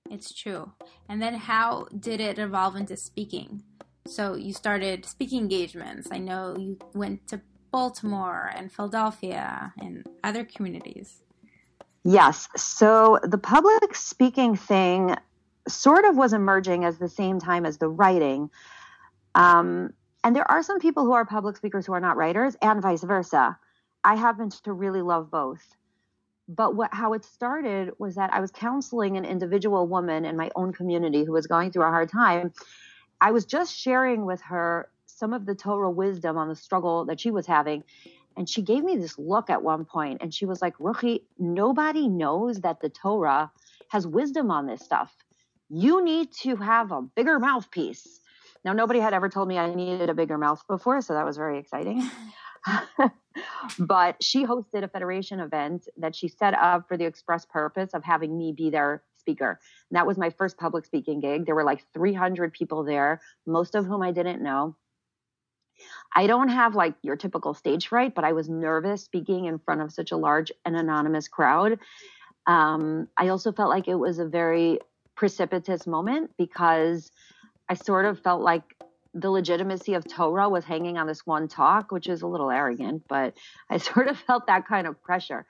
it's 0.09 0.33
true 0.33 0.71
and 1.07 1.21
then 1.21 1.33
how 1.33 1.85
did 1.99 2.19
it 2.19 2.39
evolve 2.39 2.75
into 2.75 2.97
speaking 2.97 3.63
so 4.07 4.35
you 4.35 4.53
started 4.53 5.05
speaking 5.05 5.39
engagements 5.39 6.09
i 6.11 6.17
know 6.17 6.55
you 6.57 6.77
went 6.93 7.27
to 7.27 7.39
baltimore 7.71 8.51
and 8.55 8.71
philadelphia 8.71 9.73
and 9.79 10.05
other 10.23 10.43
communities 10.43 11.21
Yes. 12.03 12.47
So 12.55 13.19
the 13.23 13.37
public 13.37 13.95
speaking 13.95 14.55
thing 14.55 15.15
sort 15.67 16.05
of 16.05 16.15
was 16.17 16.33
emerging 16.33 16.85
as 16.85 16.97
the 16.97 17.09
same 17.09 17.39
time 17.39 17.65
as 17.65 17.77
the 17.77 17.89
writing. 17.89 18.49
Um, 19.35 19.93
and 20.23 20.35
there 20.35 20.49
are 20.49 20.63
some 20.63 20.79
people 20.79 21.05
who 21.05 21.13
are 21.13 21.25
public 21.25 21.57
speakers 21.57 21.85
who 21.85 21.93
are 21.93 21.99
not 21.99 22.17
writers, 22.17 22.55
and 22.61 22.81
vice 22.81 23.03
versa. 23.03 23.57
I 24.03 24.15
happen 24.15 24.49
to 24.63 24.73
really 24.73 25.01
love 25.01 25.29
both. 25.29 25.61
But 26.49 26.75
what, 26.75 26.91
how 26.91 27.13
it 27.13 27.23
started 27.23 27.91
was 27.99 28.15
that 28.15 28.33
I 28.33 28.39
was 28.39 28.49
counseling 28.49 29.17
an 29.17 29.23
individual 29.23 29.87
woman 29.87 30.25
in 30.25 30.35
my 30.35 30.49
own 30.55 30.73
community 30.73 31.23
who 31.23 31.31
was 31.31 31.45
going 31.45 31.71
through 31.71 31.83
a 31.83 31.89
hard 31.89 32.09
time. 32.11 32.51
I 33.21 33.31
was 33.31 33.45
just 33.45 33.77
sharing 33.77 34.25
with 34.25 34.41
her 34.41 34.89
some 35.05 35.31
of 35.31 35.45
the 35.45 35.53
Torah 35.53 35.91
wisdom 35.91 36.37
on 36.37 36.49
the 36.49 36.55
struggle 36.55 37.05
that 37.05 37.19
she 37.19 37.29
was 37.29 37.45
having. 37.45 37.83
And 38.35 38.49
she 38.49 38.63
gave 38.63 38.83
me 38.83 38.97
this 38.97 39.19
look 39.19 39.51
at 39.51 39.61
one 39.61 39.85
point 39.85 40.21
and 40.21 40.33
she 40.33 40.47
was 40.47 40.59
like, 40.59 40.75
Ruchi, 40.79 41.21
nobody 41.37 42.07
knows 42.07 42.61
that 42.61 42.81
the 42.81 42.89
Torah 42.89 43.51
has 43.89 44.07
wisdom 44.07 44.49
on 44.49 44.65
this 44.65 44.81
stuff. 44.81 45.13
You 45.69 46.03
need 46.03 46.31
to 46.41 46.55
have 46.55 46.91
a 46.91 47.01
bigger 47.01 47.37
mouthpiece. 47.37 48.21
Now, 48.65 48.73
nobody 48.73 48.99
had 48.99 49.13
ever 49.13 49.29
told 49.29 49.47
me 49.47 49.57
I 49.57 49.73
needed 49.73 50.09
a 50.09 50.13
bigger 50.13 50.37
mouth 50.37 50.65
before, 50.67 51.01
so 51.01 51.13
that 51.13 51.25
was 51.25 51.37
very 51.37 51.59
exciting. 51.59 52.09
but 53.79 54.21
she 54.23 54.45
hosted 54.45 54.83
a 54.83 54.87
federation 54.87 55.39
event 55.39 55.87
that 55.97 56.15
she 56.15 56.27
set 56.27 56.53
up 56.53 56.87
for 56.87 56.97
the 56.97 57.05
express 57.05 57.45
purpose 57.45 57.91
of 57.93 58.03
having 58.03 58.37
me 58.37 58.51
be 58.51 58.69
their 58.69 59.03
speaker. 59.17 59.59
And 59.89 59.97
that 59.97 60.07
was 60.07 60.17
my 60.17 60.29
first 60.29 60.57
public 60.57 60.85
speaking 60.85 61.19
gig. 61.19 61.45
There 61.45 61.55
were 61.55 61.63
like 61.63 61.85
300 61.93 62.53
people 62.53 62.83
there, 62.83 63.21
most 63.45 63.75
of 63.75 63.85
whom 63.85 64.01
I 64.01 64.11
didn't 64.11 64.41
know. 64.41 64.75
I 66.13 66.27
don't 66.27 66.49
have 66.49 66.75
like 66.75 66.95
your 67.01 67.15
typical 67.15 67.53
stage 67.53 67.87
fright, 67.87 68.15
but 68.15 68.25
I 68.25 68.33
was 68.33 68.49
nervous 68.49 69.03
speaking 69.03 69.45
in 69.45 69.59
front 69.59 69.81
of 69.81 69.93
such 69.93 70.11
a 70.11 70.17
large 70.17 70.51
and 70.65 70.75
anonymous 70.75 71.27
crowd. 71.27 71.79
Um, 72.47 73.07
I 73.17 73.29
also 73.29 73.51
felt 73.51 73.69
like 73.69 73.87
it 73.87 73.95
was 73.95 74.19
a 74.19 74.25
very 74.25 74.79
precipitous 75.15 75.85
moment 75.85 76.31
because 76.37 77.11
I 77.69 77.75
sort 77.75 78.05
of 78.05 78.19
felt 78.19 78.41
like 78.41 78.63
the 79.13 79.29
legitimacy 79.29 79.93
of 79.93 80.07
Torah 80.07 80.49
was 80.49 80.65
hanging 80.65 80.97
on 80.97 81.07
this 81.07 81.25
one 81.25 81.47
talk, 81.47 81.91
which 81.91 82.07
is 82.07 82.21
a 82.21 82.27
little 82.27 82.51
arrogant, 82.51 83.03
but 83.07 83.35
I 83.69 83.77
sort 83.89 84.07
of 84.07 84.17
felt 84.17 84.47
that 84.47 84.67
kind 84.67 84.87
of 84.87 85.01
pressure. 85.01 85.45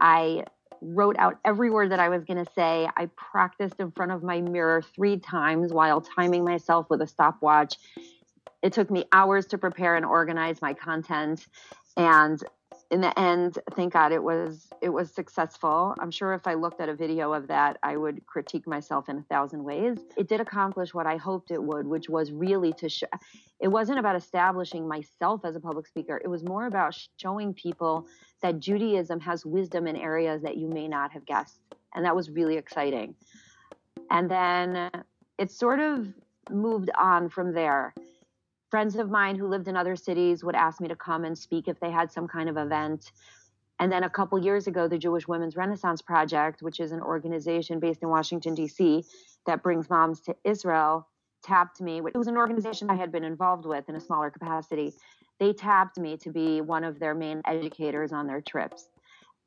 I 0.00 0.44
wrote 0.82 1.16
out 1.18 1.38
every 1.44 1.70
word 1.70 1.90
that 1.90 2.00
I 2.00 2.08
was 2.08 2.24
going 2.24 2.42
to 2.42 2.50
say. 2.52 2.88
I 2.96 3.06
practiced 3.16 3.80
in 3.80 3.90
front 3.90 4.12
of 4.12 4.22
my 4.22 4.40
mirror 4.40 4.82
three 4.94 5.18
times 5.18 5.72
while 5.72 6.00
timing 6.00 6.44
myself 6.44 6.86
with 6.88 7.02
a 7.02 7.06
stopwatch 7.06 7.76
it 8.62 8.72
took 8.72 8.90
me 8.90 9.04
hours 9.12 9.46
to 9.46 9.58
prepare 9.58 9.96
and 9.96 10.04
organize 10.04 10.60
my 10.60 10.74
content. 10.74 11.46
And 11.96 12.42
in 12.90 13.00
the 13.00 13.16
end, 13.18 13.58
thank 13.76 13.92
God 13.92 14.10
it 14.10 14.22
was 14.22 14.68
it 14.82 14.88
was 14.88 15.12
successful. 15.12 15.94
I'm 16.00 16.10
sure 16.10 16.34
if 16.34 16.46
I 16.46 16.54
looked 16.54 16.80
at 16.80 16.88
a 16.88 16.94
video 16.94 17.32
of 17.32 17.46
that, 17.46 17.78
I 17.82 17.96
would 17.96 18.26
critique 18.26 18.66
myself 18.66 19.08
in 19.08 19.18
a 19.18 19.22
thousand 19.22 19.62
ways. 19.62 19.98
It 20.16 20.28
did 20.28 20.40
accomplish 20.40 20.92
what 20.92 21.06
I 21.06 21.16
hoped 21.16 21.52
it 21.52 21.62
would, 21.62 21.86
which 21.86 22.08
was 22.08 22.32
really 22.32 22.72
to 22.74 22.88
show. 22.88 23.06
It 23.60 23.68
wasn't 23.68 24.00
about 24.00 24.16
establishing 24.16 24.88
myself 24.88 25.44
as 25.44 25.54
a 25.54 25.60
public 25.60 25.86
speaker. 25.86 26.20
It 26.22 26.28
was 26.28 26.42
more 26.42 26.66
about 26.66 26.98
showing 27.16 27.54
people 27.54 28.06
that 28.42 28.58
Judaism 28.58 29.20
has 29.20 29.46
wisdom 29.46 29.86
in 29.86 29.94
areas 29.94 30.42
that 30.42 30.56
you 30.56 30.66
may 30.66 30.88
not 30.88 31.12
have 31.12 31.24
guessed, 31.24 31.60
and 31.94 32.04
that 32.04 32.16
was 32.16 32.28
really 32.30 32.56
exciting. 32.56 33.14
And 34.10 34.28
then 34.28 34.90
it 35.38 35.52
sort 35.52 35.78
of 35.78 36.08
moved 36.50 36.90
on 36.98 37.28
from 37.28 37.52
there 37.52 37.94
friends 38.70 38.96
of 38.96 39.10
mine 39.10 39.36
who 39.36 39.48
lived 39.48 39.68
in 39.68 39.76
other 39.76 39.96
cities 39.96 40.44
would 40.44 40.54
ask 40.54 40.80
me 40.80 40.88
to 40.88 40.96
come 40.96 41.24
and 41.24 41.36
speak 41.36 41.68
if 41.68 41.80
they 41.80 41.90
had 41.90 42.10
some 42.12 42.28
kind 42.28 42.48
of 42.48 42.56
event. 42.56 43.12
And 43.80 43.90
then 43.90 44.04
a 44.04 44.10
couple 44.10 44.38
years 44.38 44.66
ago, 44.66 44.86
the 44.86 44.98
Jewish 44.98 45.26
Women's 45.26 45.56
Renaissance 45.56 46.02
Project, 46.02 46.62
which 46.62 46.80
is 46.80 46.92
an 46.92 47.00
organization 47.00 47.80
based 47.80 48.02
in 48.02 48.10
Washington, 48.10 48.54
D.C., 48.54 49.04
that 49.46 49.62
brings 49.62 49.88
moms 49.88 50.20
to 50.20 50.36
Israel, 50.44 51.08
tapped 51.42 51.80
me. 51.80 51.98
It 51.98 52.14
was 52.14 52.28
an 52.28 52.36
organization 52.36 52.90
I 52.90 52.94
had 52.94 53.10
been 53.10 53.24
involved 53.24 53.64
with 53.64 53.88
in 53.88 53.96
a 53.96 54.00
smaller 54.00 54.30
capacity. 54.30 54.92
They 55.38 55.54
tapped 55.54 55.98
me 55.98 56.18
to 56.18 56.30
be 56.30 56.60
one 56.60 56.84
of 56.84 56.98
their 56.98 57.14
main 57.14 57.40
educators 57.46 58.12
on 58.12 58.26
their 58.26 58.42
trips. 58.42 58.89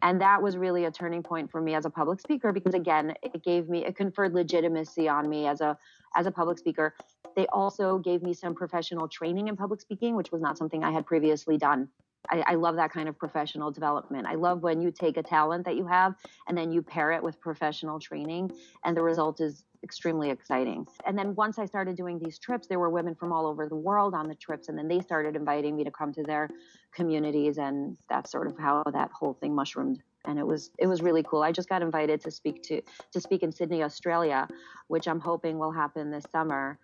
And 0.04 0.20
that 0.20 0.42
was 0.42 0.58
really 0.58 0.84
a 0.84 0.92
turning 0.92 1.24
point 1.24 1.50
for 1.50 1.62
me 1.62 1.76
as 1.76 1.86
a 1.86 1.90
public 1.90 2.20
speaker 2.20 2.52
because 2.52 2.74
again, 2.74 3.16
it 3.24 3.42
gave 3.42 3.70
me 3.70 3.86
it 3.86 3.96
conferred 3.96 4.34
legitimacy 4.34 5.08
on 5.08 5.30
me 5.30 5.48
as 5.48 5.62
a 5.62 5.78
as 6.16 6.28
a 6.28 6.32
public 6.32 6.58
speaker. 6.60 6.94
They 7.38 7.48
also 7.48 7.98
gave 7.98 8.22
me 8.22 8.34
some 8.34 8.54
professional 8.54 9.08
training 9.08 9.48
in 9.48 9.56
public 9.56 9.80
speaking, 9.80 10.16
which 10.16 10.32
was 10.32 10.42
not 10.42 10.58
something 10.58 10.84
I 10.84 10.92
had 10.92 11.06
previously 11.06 11.58
done. 11.58 11.88
I, 12.30 12.44
I, 12.48 12.56
love 12.56 12.76
that 12.78 12.92
kind 12.92 13.10
of 13.10 13.18
professional 13.18 13.72
development. 13.72 14.26
I 14.28 14.36
love 14.36 14.64
when 14.64 14.82
you 14.82 14.92
take 14.92 15.18
a 15.18 15.24
talent 15.24 15.66
that 15.66 15.76
you 15.76 15.86
have 15.88 16.16
and 16.48 16.58
then 16.58 16.72
you 16.72 16.82
pair 16.82 17.12
it 17.12 17.22
with 17.22 17.40
professional 17.40 18.00
training, 18.00 18.52
and 18.86 18.96
the 18.96 19.02
result 19.02 19.42
is 19.42 19.66
extremely 19.84 20.30
exciting. 20.30 20.88
And 21.06 21.18
then 21.18 21.36
once 21.36 21.60
I 21.60 21.66
started 21.66 21.98
doing 21.98 22.18
these 22.18 22.40
trips, 22.40 22.68
there 22.68 22.80
were 22.80 22.90
women 22.90 23.16
from 23.16 23.34
all 23.34 23.46
over 23.46 23.68
the 23.68 23.76
world 23.76 24.14
on 24.14 24.30
the 24.30 24.36
trips, 24.36 24.70
and 24.70 24.78
then 24.78 24.88
they 24.88 25.02
started 25.02 25.36
inviting 25.36 25.76
me 25.76 25.84
to 25.84 25.92
come 25.92 26.14
to 26.14 26.24
their 26.24 26.50
communities, 26.94 27.58
and 27.58 27.98
that's 28.10 28.32
sort 28.32 28.48
of 28.48 28.58
how 28.58 28.84
that 28.94 29.12
whole 29.12 29.34
thing 29.34 29.54
mushroomed. 29.54 30.02
And 30.26 30.40
it 30.40 30.48
was 30.48 30.72
it 30.80 30.88
was 30.88 31.02
really 31.02 31.24
cool. 31.24 31.42
I 31.44 31.52
just 31.52 31.68
got 31.68 31.82
invited 31.82 32.22
to 32.22 32.32
speak 32.32 32.64
to 32.64 32.82
to 33.12 33.20
speak 33.20 33.44
in 33.44 33.52
Sydney, 33.52 33.84
Australia, 33.84 34.48
which 34.88 35.08
I'm 35.08 35.20
hoping 35.20 35.60
will 35.60 35.72
happen 35.72 36.12
this 36.12 36.24
summer. 36.32 36.80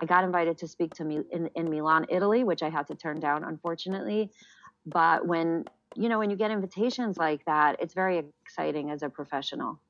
I 0.00 0.06
got 0.06 0.24
invited 0.24 0.58
to 0.58 0.68
speak 0.68 0.94
to 0.94 1.04
me 1.04 1.20
in, 1.30 1.48
in 1.54 1.70
Milan, 1.70 2.06
Italy, 2.08 2.42
which 2.44 2.62
I 2.62 2.68
had 2.68 2.86
to 2.88 2.94
turn 2.94 3.20
down, 3.20 3.44
unfortunately. 3.44 4.30
But 4.86 5.26
when 5.26 5.64
you 5.96 6.08
know 6.08 6.18
when 6.18 6.30
you 6.30 6.36
get 6.36 6.50
invitations 6.50 7.16
like 7.16 7.44
that, 7.46 7.76
it's 7.80 7.94
very 7.94 8.22
exciting 8.44 8.90
as 8.90 9.02
a 9.02 9.08
professional. 9.08 9.80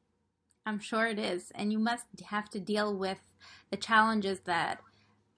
I'm 0.67 0.79
sure 0.79 1.07
it 1.07 1.19
is, 1.19 1.51
and 1.55 1.73
you 1.73 1.79
must 1.79 2.05
have 2.27 2.51
to 2.51 2.61
deal 2.61 2.95
with 2.95 3.19
the 3.71 3.77
challenges 3.77 4.41
that 4.41 4.81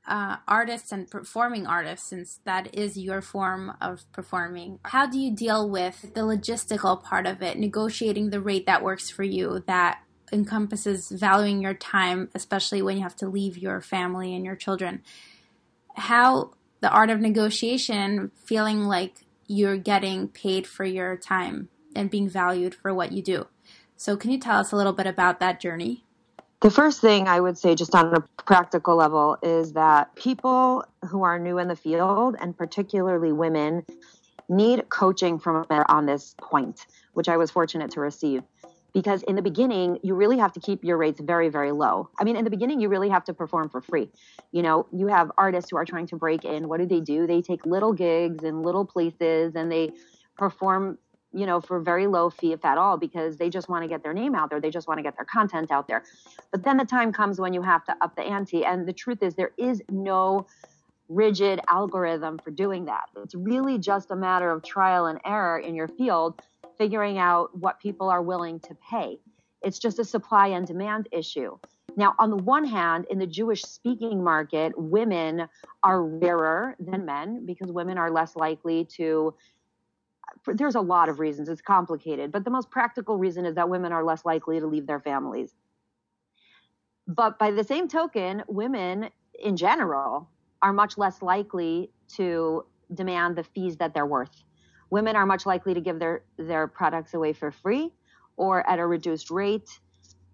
uh, 0.06 0.36
artists 0.48 0.90
and 0.90 1.08
performing 1.08 1.66
artists, 1.66 2.08
since 2.08 2.40
that 2.44 2.74
is 2.74 2.96
your 2.96 3.20
form 3.20 3.76
of 3.80 4.04
performing. 4.12 4.80
How 4.84 5.06
do 5.06 5.18
you 5.18 5.34
deal 5.34 5.68
with 5.68 6.14
the 6.14 6.22
logistical 6.22 7.02
part 7.02 7.26
of 7.26 7.40
it, 7.40 7.58
negotiating 7.58 8.30
the 8.30 8.40
rate 8.40 8.66
that 8.66 8.82
works 8.82 9.10
for 9.10 9.22
you, 9.22 9.62
that 9.66 10.02
encompasses 10.32 11.08
valuing 11.10 11.62
your 11.62 11.74
time, 11.74 12.30
especially 12.34 12.82
when 12.82 12.96
you 12.96 13.02
have 13.02 13.16
to 13.16 13.28
leave 13.28 13.56
your 13.56 13.80
family 13.80 14.34
and 14.34 14.44
your 14.44 14.56
children? 14.56 15.02
How 15.94 16.52
the 16.80 16.90
art 16.90 17.10
of 17.10 17.20
negotiation, 17.20 18.32
feeling 18.34 18.86
like 18.86 19.14
you're 19.46 19.76
getting 19.76 20.28
paid 20.28 20.66
for 20.66 20.84
your 20.84 21.16
time 21.16 21.68
and 21.94 22.10
being 22.10 22.28
valued 22.28 22.74
for 22.74 22.92
what 22.94 23.12
you 23.12 23.22
do. 23.22 23.46
So, 23.96 24.16
can 24.16 24.30
you 24.30 24.38
tell 24.38 24.58
us 24.58 24.72
a 24.72 24.76
little 24.76 24.92
bit 24.92 25.06
about 25.06 25.40
that 25.40 25.60
journey? 25.60 26.04
The 26.60 26.70
first 26.70 27.00
thing 27.00 27.26
I 27.26 27.40
would 27.40 27.58
say, 27.58 27.74
just 27.74 27.94
on 27.94 28.14
a 28.14 28.20
practical 28.44 28.96
level, 28.96 29.36
is 29.42 29.72
that 29.72 30.14
people 30.14 30.84
who 31.08 31.24
are 31.24 31.38
new 31.38 31.58
in 31.58 31.68
the 31.68 31.76
field, 31.76 32.36
and 32.40 32.56
particularly 32.56 33.32
women, 33.32 33.84
need 34.48 34.88
coaching 34.88 35.38
from 35.38 35.66
on 35.70 36.06
this 36.06 36.34
point, 36.38 36.86
which 37.14 37.28
I 37.28 37.36
was 37.36 37.50
fortunate 37.50 37.90
to 37.92 38.00
receive. 38.00 38.42
Because 38.92 39.22
in 39.22 39.36
the 39.36 39.42
beginning, 39.42 39.98
you 40.02 40.14
really 40.14 40.38
have 40.38 40.52
to 40.52 40.60
keep 40.60 40.84
your 40.84 40.98
rates 40.98 41.20
very, 41.20 41.48
very 41.48 41.72
low. 41.72 42.10
I 42.18 42.24
mean, 42.24 42.36
in 42.36 42.44
the 42.44 42.50
beginning, 42.50 42.80
you 42.80 42.88
really 42.88 43.08
have 43.08 43.24
to 43.24 43.34
perform 43.34 43.70
for 43.70 43.80
free. 43.80 44.10
You 44.50 44.62
know, 44.62 44.86
you 44.92 45.06
have 45.06 45.32
artists 45.38 45.70
who 45.70 45.76
are 45.76 45.84
trying 45.84 46.06
to 46.08 46.16
break 46.16 46.44
in. 46.44 46.68
What 46.68 46.80
do 46.80 46.86
they 46.86 47.00
do? 47.00 47.26
They 47.26 47.40
take 47.40 47.64
little 47.64 47.92
gigs 47.92 48.44
in 48.44 48.62
little 48.62 48.84
places 48.84 49.54
and 49.54 49.72
they 49.72 49.92
perform 50.36 50.98
you 51.32 51.46
know, 51.46 51.60
for 51.60 51.80
very 51.80 52.06
low 52.06 52.30
fee, 52.30 52.52
if 52.52 52.64
at 52.64 52.78
all, 52.78 52.96
because 52.96 53.36
they 53.36 53.48
just 53.48 53.68
want 53.68 53.82
to 53.82 53.88
get 53.88 54.02
their 54.02 54.12
name 54.12 54.34
out 54.34 54.50
there. 54.50 54.60
They 54.60 54.70
just 54.70 54.86
want 54.86 54.98
to 54.98 55.02
get 55.02 55.16
their 55.16 55.24
content 55.24 55.70
out 55.70 55.88
there. 55.88 56.04
But 56.50 56.62
then 56.62 56.76
the 56.76 56.84
time 56.84 57.12
comes 57.12 57.40
when 57.40 57.54
you 57.54 57.62
have 57.62 57.84
to 57.86 57.96
up 58.02 58.16
the 58.16 58.22
ante. 58.22 58.64
And 58.64 58.86
the 58.86 58.92
truth 58.92 59.22
is, 59.22 59.34
there 59.34 59.52
is 59.56 59.82
no 59.90 60.46
rigid 61.08 61.60
algorithm 61.68 62.38
for 62.38 62.50
doing 62.50 62.84
that. 62.86 63.04
It's 63.16 63.34
really 63.34 63.78
just 63.78 64.10
a 64.10 64.16
matter 64.16 64.50
of 64.50 64.62
trial 64.62 65.06
and 65.06 65.20
error 65.24 65.58
in 65.58 65.74
your 65.74 65.88
field, 65.88 66.40
figuring 66.78 67.18
out 67.18 67.56
what 67.56 67.80
people 67.80 68.08
are 68.08 68.22
willing 68.22 68.60
to 68.60 68.74
pay. 68.88 69.18
It's 69.62 69.78
just 69.78 69.98
a 69.98 70.04
supply 70.04 70.48
and 70.48 70.66
demand 70.66 71.08
issue. 71.12 71.58
Now, 71.96 72.14
on 72.18 72.30
the 72.30 72.36
one 72.36 72.64
hand, 72.64 73.06
in 73.10 73.18
the 73.18 73.26
Jewish 73.26 73.62
speaking 73.62 74.22
market, 74.24 74.72
women 74.76 75.46
are 75.82 76.02
rarer 76.02 76.74
than 76.80 77.04
men 77.04 77.44
because 77.44 77.70
women 77.70 77.98
are 77.98 78.10
less 78.10 78.34
likely 78.34 78.84
to 78.96 79.34
there's 80.46 80.74
a 80.74 80.80
lot 80.80 81.08
of 81.08 81.20
reasons. 81.20 81.48
It's 81.48 81.60
complicated, 81.60 82.32
but 82.32 82.44
the 82.44 82.50
most 82.50 82.70
practical 82.70 83.16
reason 83.16 83.44
is 83.44 83.54
that 83.54 83.68
women 83.68 83.92
are 83.92 84.02
less 84.02 84.24
likely 84.24 84.58
to 84.60 84.66
leave 84.66 84.86
their 84.86 84.98
families. 84.98 85.54
But 87.06 87.38
by 87.38 87.50
the 87.50 87.64
same 87.64 87.88
token, 87.88 88.42
women 88.48 89.10
in 89.38 89.56
general 89.56 90.28
are 90.62 90.72
much 90.72 90.96
less 90.96 91.22
likely 91.22 91.90
to 92.16 92.64
demand 92.94 93.36
the 93.36 93.44
fees 93.44 93.76
that 93.76 93.94
they're 93.94 94.06
worth. 94.06 94.44
Women 94.90 95.16
are 95.16 95.26
much 95.26 95.46
likely 95.46 95.74
to 95.74 95.80
give 95.80 95.98
their, 95.98 96.22
their 96.36 96.66
products 96.66 97.14
away 97.14 97.32
for 97.32 97.50
free 97.50 97.90
or 98.36 98.68
at 98.68 98.78
a 98.78 98.86
reduced 98.86 99.30
rate 99.30 99.68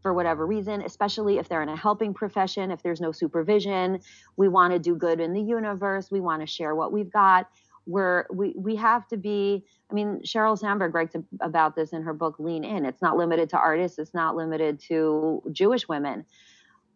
for 0.03 0.15
whatever 0.15 0.47
reason, 0.47 0.83
especially 0.83 1.39
if 1.39 1.49
they're 1.49 1.63
in 1.63 1.69
a 1.69 1.77
helping 1.77 2.15
profession, 2.15 2.71
if 2.71 2.83
there's 2.83 3.01
no 3.01 3.11
supervision. 3.11 4.01
We 4.37 4.49
want 4.49 4.73
to 4.73 4.79
do 4.79 4.95
good 4.95 5.21
in 5.21 5.33
the 5.33 5.41
universe. 5.41 6.11
We 6.11 6.21
want 6.21 6.43
to 6.43 6.47
share 6.47 6.75
what 6.75 6.93
we've 6.93 7.11
got 7.11 7.49
we're 7.89 8.27
we 8.31 8.55
we 8.57 8.77
have 8.77 9.09
to 9.09 9.17
be 9.17 9.65
i 9.91 9.95
mean 9.95 10.21
sheryl 10.21 10.57
sandberg 10.57 10.95
writes 10.95 11.17
about 11.41 11.75
this 11.75 11.93
in 11.93 12.03
her 12.03 12.13
book 12.13 12.39
lean 12.39 12.63
in 12.63 12.85
it's 12.85 13.01
not 13.01 13.17
limited 13.17 13.49
to 13.49 13.57
artists 13.57 13.99
it's 13.99 14.13
not 14.13 14.37
limited 14.37 14.79
to 14.79 15.43
jewish 15.51 15.89
women 15.89 16.25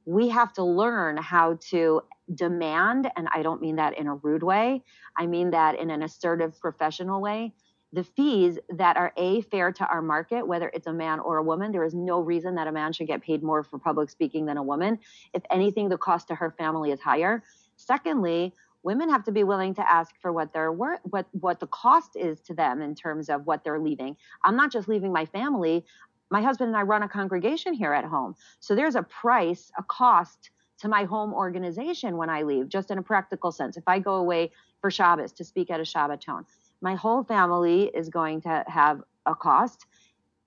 we 0.05 0.29
have 0.29 0.53
to 0.55 0.65
learn 0.65 1.17
how 1.17 1.59
to 1.71 2.03
demand 2.35 3.11
and 3.17 3.29
i 3.33 3.43
don't 3.43 3.61
mean 3.61 3.77
that 3.77 3.97
in 3.99 4.07
a 4.07 4.15
rude 4.17 4.43
way 4.43 4.83
i 5.17 5.27
mean 5.27 5.51
that 5.51 5.79
in 5.79 5.91
an 5.91 6.03
assertive 6.03 6.59
professional 6.61 7.21
way. 7.21 7.53
The 7.95 8.05
fees 8.05 8.59
that 8.71 8.97
are 8.97 9.13
a 9.19 9.43
fair 9.43 9.71
to 9.73 9.87
our 9.87 10.01
market 10.01 10.47
whether 10.47 10.71
it's 10.73 10.87
a 10.87 10.93
man 10.93 11.21
or 11.21 11.37
a 11.37 11.43
woman 11.43 11.73
there 11.73 11.85
is 11.85 11.95
no 11.95 12.21
reason 12.21 12.55
that 12.55 12.67
a 12.67 12.73
man 12.73 12.93
should 12.93 13.07
get 13.07 13.23
paid 13.23 13.43
more 13.43 13.63
for 13.63 13.79
public 13.79 14.09
speaking 14.09 14.47
than 14.47 14.57
a 14.57 14.63
woman. 14.63 14.99
If 15.35 15.43
anything 15.51 15.91
the 15.91 15.99
cost 15.99 16.29
to 16.29 16.35
her 16.35 16.51
family 16.51 16.91
is 16.91 17.01
higher. 17.01 17.43
Secondly 17.77 18.55
women 18.83 19.11
have 19.11 19.25
to 19.25 19.33
be 19.33 19.45
willing 19.45 19.75
to 19.75 19.91
ask 19.91 20.15
for 20.21 20.33
what 20.33 20.53
their 20.53 20.73
what 20.73 21.27
what 21.33 21.61
the 21.61 21.67
cost 21.67 22.17
is 22.17 22.41
to 22.41 22.55
them 22.55 22.81
in 22.81 22.95
terms 22.95 23.29
of 23.29 23.47
what 23.47 23.63
they're 23.63 23.79
leaving. 23.79 24.17
I'm 24.45 24.57
not 24.57 24.73
just 24.73 24.89
leaving 24.89 25.13
my 25.13 25.27
family 25.27 25.85
my 26.33 26.43
husband 26.43 26.69
and 26.69 26.77
i 26.77 26.83
run 26.83 27.03
a 27.03 27.09
congregation 27.09 27.75
here 27.75 27.93
at 27.93 28.05
home 28.05 28.35
so 28.61 28.75
there's 28.75 28.97
a 28.97 29.03
price 29.03 29.71
a 29.79 29.83
cost 29.85 30.51
to 30.79 30.89
my 30.89 31.05
home 31.05 31.33
organization 31.33 32.17
when 32.17 32.31
i 32.31 32.43
leave 32.43 32.69
just 32.69 32.91
in 32.91 32.99
a 32.99 33.03
practical 33.03 33.53
sense 33.53 33.77
if 33.77 33.85
i 33.87 33.99
go 33.99 34.15
away 34.17 34.51
for 34.81 34.91
shabbos 34.91 35.33
to 35.33 35.45
speak 35.45 35.71
at 35.71 35.81
a 35.81 35.85
shabbaton 35.85 36.45
my 36.81 36.95
whole 36.95 37.23
family 37.23 37.91
is 37.95 38.09
going 38.09 38.41
to 38.41 38.65
have 38.67 39.03
a 39.27 39.35
cost 39.35 39.87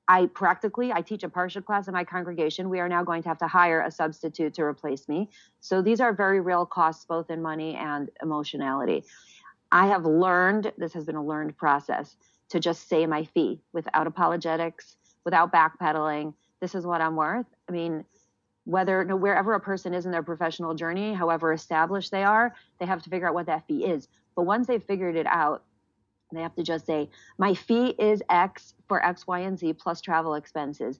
I 0.07 0.27
practically 0.27 0.93
I 0.93 1.01
teach 1.01 1.23
a 1.23 1.29
parsha 1.29 1.65
class 1.65 1.87
in 1.87 1.93
my 1.93 2.03
congregation. 2.03 2.69
We 2.69 2.79
are 2.79 2.87
now 2.87 3.03
going 3.03 3.23
to 3.23 3.29
have 3.29 3.39
to 3.39 3.47
hire 3.47 3.81
a 3.81 3.89
substitute 3.89 4.53
to 4.53 4.63
replace 4.63 5.09
me. 5.09 5.29
So 5.61 5.81
these 5.81 5.99
are 5.99 6.13
very 6.13 6.41
real 6.41 6.65
costs, 6.65 7.05
both 7.05 7.31
in 7.31 7.41
money 7.41 7.75
and 7.75 8.11
emotionality. 8.21 9.03
I 9.71 9.87
have 9.87 10.05
learned 10.05 10.71
this 10.77 10.93
has 10.93 11.05
been 11.05 11.15
a 11.15 11.25
learned 11.25 11.57
process 11.57 12.15
to 12.49 12.59
just 12.59 12.87
say 12.87 13.07
my 13.07 13.23
fee 13.23 13.61
without 13.73 14.05
apologetics, 14.05 14.95
without 15.25 15.51
backpedaling. 15.51 16.33
This 16.61 16.75
is 16.75 16.85
what 16.85 17.01
I'm 17.01 17.15
worth. 17.15 17.47
I 17.67 17.71
mean, 17.71 18.05
whether 18.63 19.03
wherever 19.03 19.53
a 19.53 19.59
person 19.59 19.93
is 19.93 20.05
in 20.05 20.11
their 20.11 20.23
professional 20.23 20.73
journey, 20.73 21.13
however 21.13 21.53
established 21.53 22.11
they 22.11 22.23
are, 22.23 22.55
they 22.79 22.85
have 22.85 23.03
to 23.03 23.09
figure 23.09 23.27
out 23.27 23.33
what 23.33 23.47
that 23.47 23.67
fee 23.67 23.85
is. 23.85 24.07
But 24.35 24.43
once 24.43 24.67
they've 24.67 24.83
figured 24.83 25.15
it 25.15 25.27
out, 25.27 25.63
they 26.31 26.41
have 26.41 26.55
to 26.55 26.63
just 26.63 26.85
say, 26.85 27.09
my 27.37 27.53
fee 27.53 27.95
is 27.99 28.21
X 28.29 28.73
for 28.87 29.03
X, 29.03 29.27
Y, 29.27 29.39
and 29.39 29.57
Z 29.57 29.73
plus 29.73 30.01
travel 30.01 30.35
expenses. 30.35 30.99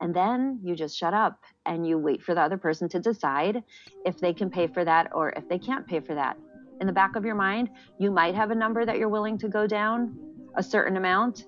And 0.00 0.14
then 0.14 0.60
you 0.62 0.74
just 0.74 0.96
shut 0.96 1.14
up 1.14 1.40
and 1.66 1.86
you 1.86 1.98
wait 1.98 2.22
for 2.22 2.34
the 2.34 2.40
other 2.40 2.56
person 2.56 2.88
to 2.90 2.98
decide 2.98 3.62
if 4.04 4.18
they 4.18 4.32
can 4.32 4.50
pay 4.50 4.66
for 4.66 4.84
that 4.84 5.10
or 5.14 5.30
if 5.30 5.48
they 5.48 5.58
can't 5.58 5.86
pay 5.86 6.00
for 6.00 6.14
that. 6.14 6.36
In 6.80 6.86
the 6.86 6.92
back 6.92 7.16
of 7.16 7.24
your 7.24 7.34
mind, 7.34 7.70
you 7.98 8.10
might 8.10 8.34
have 8.34 8.50
a 8.50 8.54
number 8.54 8.84
that 8.84 8.98
you're 8.98 9.08
willing 9.08 9.38
to 9.38 9.48
go 9.48 9.66
down, 9.66 10.16
a 10.56 10.62
certain 10.62 10.96
amount 10.96 11.46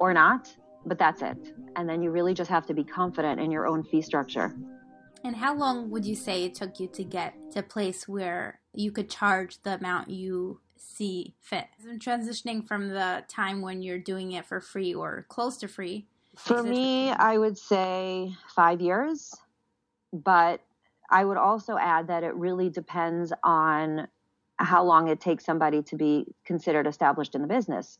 or 0.00 0.12
not, 0.12 0.54
but 0.86 0.98
that's 0.98 1.22
it. 1.22 1.36
And 1.76 1.88
then 1.88 2.02
you 2.02 2.10
really 2.10 2.34
just 2.34 2.50
have 2.50 2.66
to 2.66 2.74
be 2.74 2.84
confident 2.84 3.40
in 3.40 3.50
your 3.50 3.66
own 3.66 3.82
fee 3.82 4.02
structure. 4.02 4.54
And 5.24 5.36
how 5.36 5.54
long 5.54 5.90
would 5.90 6.04
you 6.04 6.16
say 6.16 6.44
it 6.44 6.54
took 6.54 6.80
you 6.80 6.88
to 6.88 7.04
get 7.04 7.34
to 7.52 7.60
a 7.60 7.62
place 7.62 8.08
where 8.08 8.60
you 8.74 8.90
could 8.90 9.08
charge 9.08 9.62
the 9.62 9.74
amount 9.74 10.10
you 10.10 10.60
see 10.76 11.34
fit? 11.40 11.66
I'm 11.88 11.98
transitioning 11.98 12.66
from 12.66 12.88
the 12.88 13.24
time 13.28 13.62
when 13.62 13.82
you're 13.82 13.98
doing 13.98 14.32
it 14.32 14.46
for 14.46 14.60
free 14.60 14.92
or 14.92 15.26
close 15.28 15.56
to 15.58 15.68
free. 15.68 16.06
For 16.36 16.62
me, 16.62 17.10
I 17.10 17.38
would 17.38 17.58
say 17.58 18.34
five 18.54 18.80
years, 18.80 19.34
but 20.12 20.60
I 21.10 21.24
would 21.24 21.36
also 21.36 21.76
add 21.76 22.08
that 22.08 22.24
it 22.24 22.34
really 22.34 22.70
depends 22.70 23.32
on 23.44 24.08
how 24.56 24.82
long 24.82 25.08
it 25.08 25.20
takes 25.20 25.44
somebody 25.44 25.82
to 25.82 25.96
be 25.96 26.26
considered 26.44 26.86
established 26.86 27.34
in 27.34 27.42
the 27.42 27.48
business. 27.48 27.98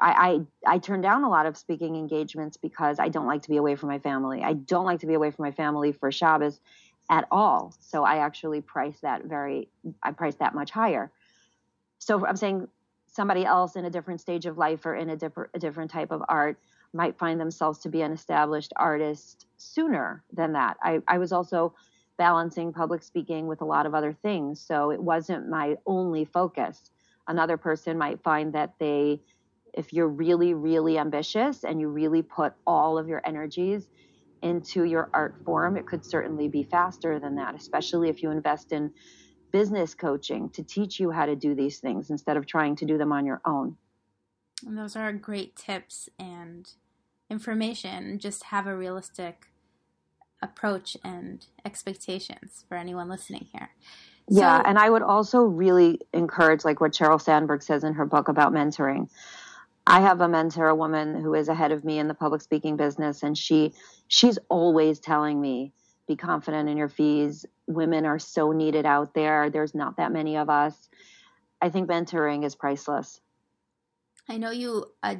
I, 0.00 0.44
I, 0.66 0.74
I 0.74 0.78
turn 0.78 1.00
down 1.00 1.24
a 1.24 1.28
lot 1.28 1.46
of 1.46 1.56
speaking 1.56 1.96
engagements 1.96 2.56
because 2.56 2.98
I 2.98 3.08
don't 3.08 3.26
like 3.26 3.42
to 3.42 3.48
be 3.48 3.56
away 3.56 3.76
from 3.76 3.88
my 3.88 3.98
family. 3.98 4.42
I 4.42 4.54
don't 4.54 4.84
like 4.84 5.00
to 5.00 5.06
be 5.06 5.14
away 5.14 5.30
from 5.30 5.44
my 5.44 5.52
family 5.52 5.92
for 5.92 6.12
Shabbos 6.12 6.60
at 7.08 7.26
all. 7.30 7.74
So 7.80 8.04
I 8.04 8.18
actually 8.18 8.60
price 8.60 8.98
that 9.02 9.24
very 9.24 9.68
I 10.02 10.12
price 10.12 10.36
that 10.36 10.54
much 10.54 10.70
higher. 10.70 11.10
So 11.98 12.24
I'm 12.24 12.36
saying 12.36 12.68
somebody 13.08 13.44
else 13.44 13.76
in 13.76 13.84
a 13.84 13.90
different 13.90 14.20
stage 14.20 14.46
of 14.46 14.56
life 14.56 14.86
or 14.86 14.94
in 14.94 15.10
a 15.10 15.16
different 15.16 15.50
a 15.54 15.58
different 15.58 15.90
type 15.90 16.12
of 16.12 16.22
art 16.28 16.58
might 16.92 17.18
find 17.18 17.40
themselves 17.40 17.78
to 17.80 17.88
be 17.88 18.02
an 18.02 18.12
established 18.12 18.72
artist 18.76 19.46
sooner 19.56 20.24
than 20.32 20.52
that. 20.52 20.76
I, 20.82 21.00
I 21.06 21.18
was 21.18 21.32
also 21.32 21.74
balancing 22.16 22.72
public 22.72 23.02
speaking 23.02 23.46
with 23.46 23.60
a 23.60 23.64
lot 23.64 23.86
of 23.86 23.94
other 23.94 24.12
things. 24.12 24.60
So 24.60 24.90
it 24.90 25.02
wasn't 25.02 25.48
my 25.48 25.76
only 25.86 26.24
focus. 26.24 26.90
Another 27.28 27.56
person 27.56 27.96
might 27.96 28.22
find 28.22 28.52
that 28.52 28.74
they 28.78 29.20
if 29.74 29.92
you're 29.92 30.08
really, 30.08 30.54
really 30.54 30.98
ambitious 30.98 31.64
and 31.64 31.80
you 31.80 31.88
really 31.88 32.22
put 32.22 32.52
all 32.66 32.98
of 32.98 33.08
your 33.08 33.20
energies 33.26 33.88
into 34.42 34.84
your 34.84 35.10
art 35.12 35.36
form, 35.44 35.76
it 35.76 35.86
could 35.86 36.04
certainly 36.04 36.48
be 36.48 36.62
faster 36.62 37.18
than 37.18 37.36
that, 37.36 37.54
especially 37.54 38.08
if 38.08 38.22
you 38.22 38.30
invest 38.30 38.72
in 38.72 38.90
business 39.52 39.94
coaching 39.94 40.48
to 40.50 40.62
teach 40.62 41.00
you 41.00 41.10
how 41.10 41.26
to 41.26 41.36
do 41.36 41.54
these 41.54 41.78
things 41.78 42.10
instead 42.10 42.36
of 42.36 42.46
trying 42.46 42.76
to 42.76 42.84
do 42.84 42.96
them 42.96 43.12
on 43.12 43.26
your 43.26 43.40
own. 43.44 43.76
And 44.66 44.78
those 44.78 44.96
are 44.96 45.12
great 45.12 45.56
tips 45.56 46.08
and 46.18 46.70
information. 47.28 48.18
Just 48.18 48.44
have 48.44 48.66
a 48.66 48.76
realistic 48.76 49.46
approach 50.42 50.96
and 51.04 51.46
expectations 51.64 52.64
for 52.68 52.76
anyone 52.76 53.08
listening 53.08 53.48
here. 53.52 53.70
So, 54.30 54.38
yeah, 54.38 54.62
and 54.64 54.78
I 54.78 54.88
would 54.88 55.02
also 55.02 55.40
really 55.40 55.98
encourage, 56.12 56.64
like 56.64 56.80
what 56.80 56.92
Sheryl 56.92 57.20
Sandberg 57.20 57.62
says 57.62 57.82
in 57.82 57.94
her 57.94 58.06
book 58.06 58.28
about 58.28 58.52
mentoring. 58.52 59.08
I 59.90 60.02
have 60.02 60.20
a 60.20 60.28
mentor, 60.28 60.68
a 60.68 60.74
woman 60.76 61.20
who 61.20 61.34
is 61.34 61.48
ahead 61.48 61.72
of 61.72 61.84
me 61.84 61.98
in 61.98 62.06
the 62.06 62.14
public 62.14 62.42
speaking 62.42 62.76
business, 62.76 63.24
and 63.24 63.36
she 63.36 63.74
she's 64.06 64.38
always 64.48 65.00
telling 65.00 65.40
me, 65.40 65.72
"Be 66.06 66.14
confident 66.14 66.68
in 66.68 66.76
your 66.76 66.88
fees. 66.88 67.44
Women 67.66 68.06
are 68.06 68.20
so 68.20 68.52
needed 68.52 68.86
out 68.86 69.14
there. 69.14 69.50
There's 69.50 69.74
not 69.74 69.96
that 69.96 70.12
many 70.12 70.36
of 70.36 70.48
us." 70.48 70.88
I 71.60 71.70
think 71.70 71.88
mentoring 71.88 72.44
is 72.44 72.54
priceless. 72.54 73.20
I 74.28 74.36
know 74.36 74.52
you. 74.52 74.92
Uh, 75.02 75.16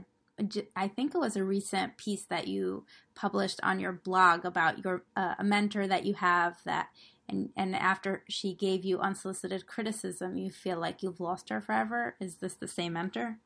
I 0.77 0.87
think 0.87 1.17
it 1.17 1.19
was 1.19 1.37
a 1.37 1.43
recent 1.43 1.97
piece 1.97 2.23
that 2.27 2.47
you 2.47 2.87
published 3.17 3.59
on 3.65 3.81
your 3.81 3.93
blog 3.93 4.45
about 4.45 4.85
your 4.85 5.03
uh, 5.17 5.35
a 5.41 5.43
mentor 5.43 5.89
that 5.89 6.07
you 6.07 6.15
have 6.15 6.59
that 6.65 6.91
and 7.29 7.51
and 7.57 7.75
after 7.75 8.23
she 8.29 8.55
gave 8.55 8.85
you 8.85 9.01
unsolicited 9.01 9.67
criticism 9.67 10.39
you 10.39 10.51
feel 10.51 10.79
like 10.79 11.03
you've 11.03 11.21
lost 11.21 11.51
her 11.51 11.61
forever 11.61 12.17
is 12.21 12.37
this 12.37 12.55
the 12.55 12.69
same 12.69 12.95
mentor 12.95 13.39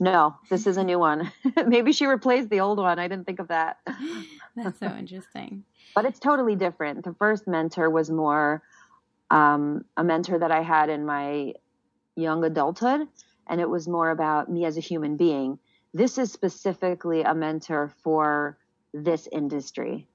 no, 0.00 0.34
this 0.50 0.66
is 0.66 0.76
a 0.76 0.84
new 0.84 0.98
one. 0.98 1.30
Maybe 1.66 1.92
she 1.92 2.06
replaced 2.06 2.50
the 2.50 2.60
old 2.60 2.78
one. 2.78 2.98
I 2.98 3.08
didn't 3.08 3.26
think 3.26 3.38
of 3.38 3.48
that. 3.48 3.78
That's 4.56 4.78
so 4.80 4.86
interesting. 4.86 5.64
but 5.94 6.04
it's 6.04 6.18
totally 6.18 6.56
different. 6.56 7.04
The 7.04 7.14
first 7.14 7.46
mentor 7.46 7.88
was 7.88 8.10
more 8.10 8.62
um, 9.30 9.84
a 9.96 10.04
mentor 10.04 10.38
that 10.38 10.50
I 10.50 10.62
had 10.62 10.90
in 10.90 11.06
my 11.06 11.54
young 12.16 12.44
adulthood, 12.44 13.08
and 13.46 13.60
it 13.60 13.68
was 13.68 13.88
more 13.88 14.10
about 14.10 14.50
me 14.50 14.64
as 14.64 14.76
a 14.76 14.80
human 14.80 15.16
being. 15.16 15.58
This 15.94 16.18
is 16.18 16.32
specifically 16.32 17.22
a 17.22 17.34
mentor 17.34 17.92
for 18.02 18.58
this 18.92 19.28
industry. 19.30 20.08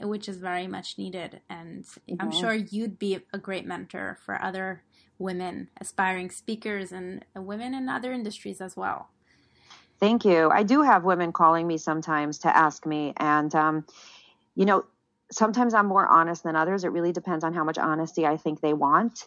Which 0.00 0.28
is 0.28 0.36
very 0.36 0.66
much 0.66 0.96
needed. 0.96 1.40
And 1.50 1.84
mm-hmm. 1.84 2.16
I'm 2.20 2.30
sure 2.30 2.54
you'd 2.54 2.98
be 2.98 3.18
a 3.32 3.38
great 3.38 3.66
mentor 3.66 4.18
for 4.24 4.40
other 4.40 4.82
women, 5.18 5.68
aspiring 5.80 6.30
speakers, 6.30 6.92
and 6.92 7.24
women 7.34 7.74
in 7.74 7.88
other 7.88 8.12
industries 8.12 8.60
as 8.60 8.76
well. 8.76 9.08
Thank 10.00 10.24
you. 10.24 10.48
I 10.50 10.62
do 10.62 10.82
have 10.82 11.04
women 11.04 11.32
calling 11.32 11.66
me 11.66 11.76
sometimes 11.76 12.38
to 12.38 12.56
ask 12.56 12.86
me, 12.86 13.12
and 13.16 13.52
um, 13.54 13.84
you 14.54 14.64
know, 14.64 14.84
sometimes 15.32 15.74
I'm 15.74 15.86
more 15.86 16.06
honest 16.06 16.44
than 16.44 16.54
others. 16.54 16.84
It 16.84 16.88
really 16.88 17.12
depends 17.12 17.44
on 17.44 17.52
how 17.52 17.64
much 17.64 17.78
honesty 17.78 18.24
I 18.24 18.36
think 18.36 18.60
they 18.60 18.72
want. 18.72 19.26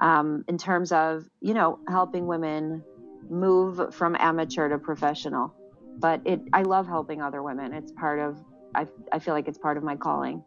Um, 0.00 0.44
in 0.48 0.58
terms 0.58 0.90
of 0.90 1.24
you 1.40 1.54
know 1.54 1.78
helping 1.88 2.26
women 2.26 2.84
move 3.30 3.94
from 3.94 4.16
amateur 4.18 4.68
to 4.68 4.78
professional, 4.78 5.54
but 5.96 6.20
it 6.24 6.40
I 6.52 6.62
love 6.62 6.88
helping 6.88 7.22
other 7.22 7.42
women. 7.42 7.72
It's 7.72 7.92
part 7.92 8.18
of 8.18 8.36
I 8.74 8.88
I 9.12 9.20
feel 9.20 9.34
like 9.34 9.46
it's 9.46 9.58
part 9.58 9.76
of 9.76 9.84
my 9.84 9.94
calling. 9.94 10.42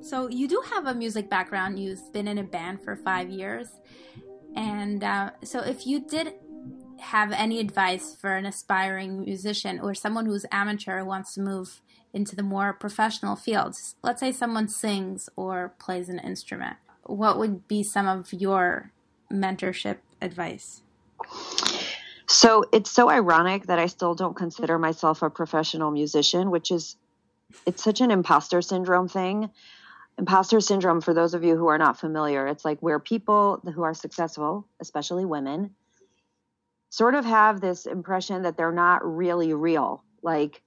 So 0.00 0.28
you 0.28 0.48
do 0.48 0.62
have 0.70 0.86
a 0.86 0.94
music 0.94 1.30
background. 1.30 1.78
You've 1.78 2.12
been 2.12 2.26
in 2.28 2.38
a 2.38 2.42
band 2.42 2.82
for 2.82 2.96
five 2.96 3.30
years, 3.30 3.68
and 4.56 5.02
uh, 5.02 5.30
so 5.44 5.60
if 5.60 5.86
you 5.86 6.00
did 6.00 6.34
have 6.98 7.32
any 7.32 7.58
advice 7.58 8.14
for 8.14 8.36
an 8.36 8.46
aspiring 8.46 9.24
musician 9.24 9.80
or 9.80 9.94
someone 9.94 10.26
who's 10.26 10.46
amateur 10.52 11.04
wants 11.04 11.34
to 11.34 11.40
move 11.40 11.82
into 12.12 12.36
the 12.36 12.42
more 12.42 12.72
professional 12.72 13.36
fields, 13.36 13.96
let's 14.02 14.20
say 14.20 14.30
someone 14.30 14.68
sings 14.68 15.28
or 15.36 15.74
plays 15.78 16.08
an 16.08 16.18
instrument, 16.18 16.76
what 17.04 17.38
would 17.38 17.66
be 17.66 17.82
some 17.82 18.06
of 18.06 18.32
your 18.32 18.92
mentorship 19.30 19.98
advice? 20.20 20.82
So 22.28 22.64
it's 22.72 22.90
so 22.90 23.10
ironic 23.10 23.66
that 23.66 23.78
I 23.78 23.86
still 23.86 24.14
don't 24.14 24.34
consider 24.34 24.78
myself 24.78 25.22
a 25.22 25.30
professional 25.30 25.90
musician, 25.90 26.50
which 26.50 26.70
is 26.70 26.96
it's 27.66 27.82
such 27.82 28.00
an 28.00 28.10
imposter 28.10 28.62
syndrome 28.62 29.08
thing. 29.08 29.50
Imposter 30.18 30.60
syndrome, 30.60 31.00
for 31.00 31.14
those 31.14 31.34
of 31.34 31.42
you 31.42 31.56
who 31.56 31.68
are 31.68 31.78
not 31.78 31.98
familiar, 31.98 32.46
it's 32.46 32.64
like 32.64 32.80
where 32.80 32.98
people 32.98 33.60
who 33.74 33.82
are 33.82 33.94
successful, 33.94 34.68
especially 34.80 35.24
women, 35.24 35.74
sort 36.90 37.14
of 37.14 37.24
have 37.24 37.60
this 37.60 37.86
impression 37.86 38.42
that 38.42 38.56
they're 38.56 38.72
not 38.72 39.00
really 39.04 39.54
real. 39.54 40.04
Like, 40.22 40.60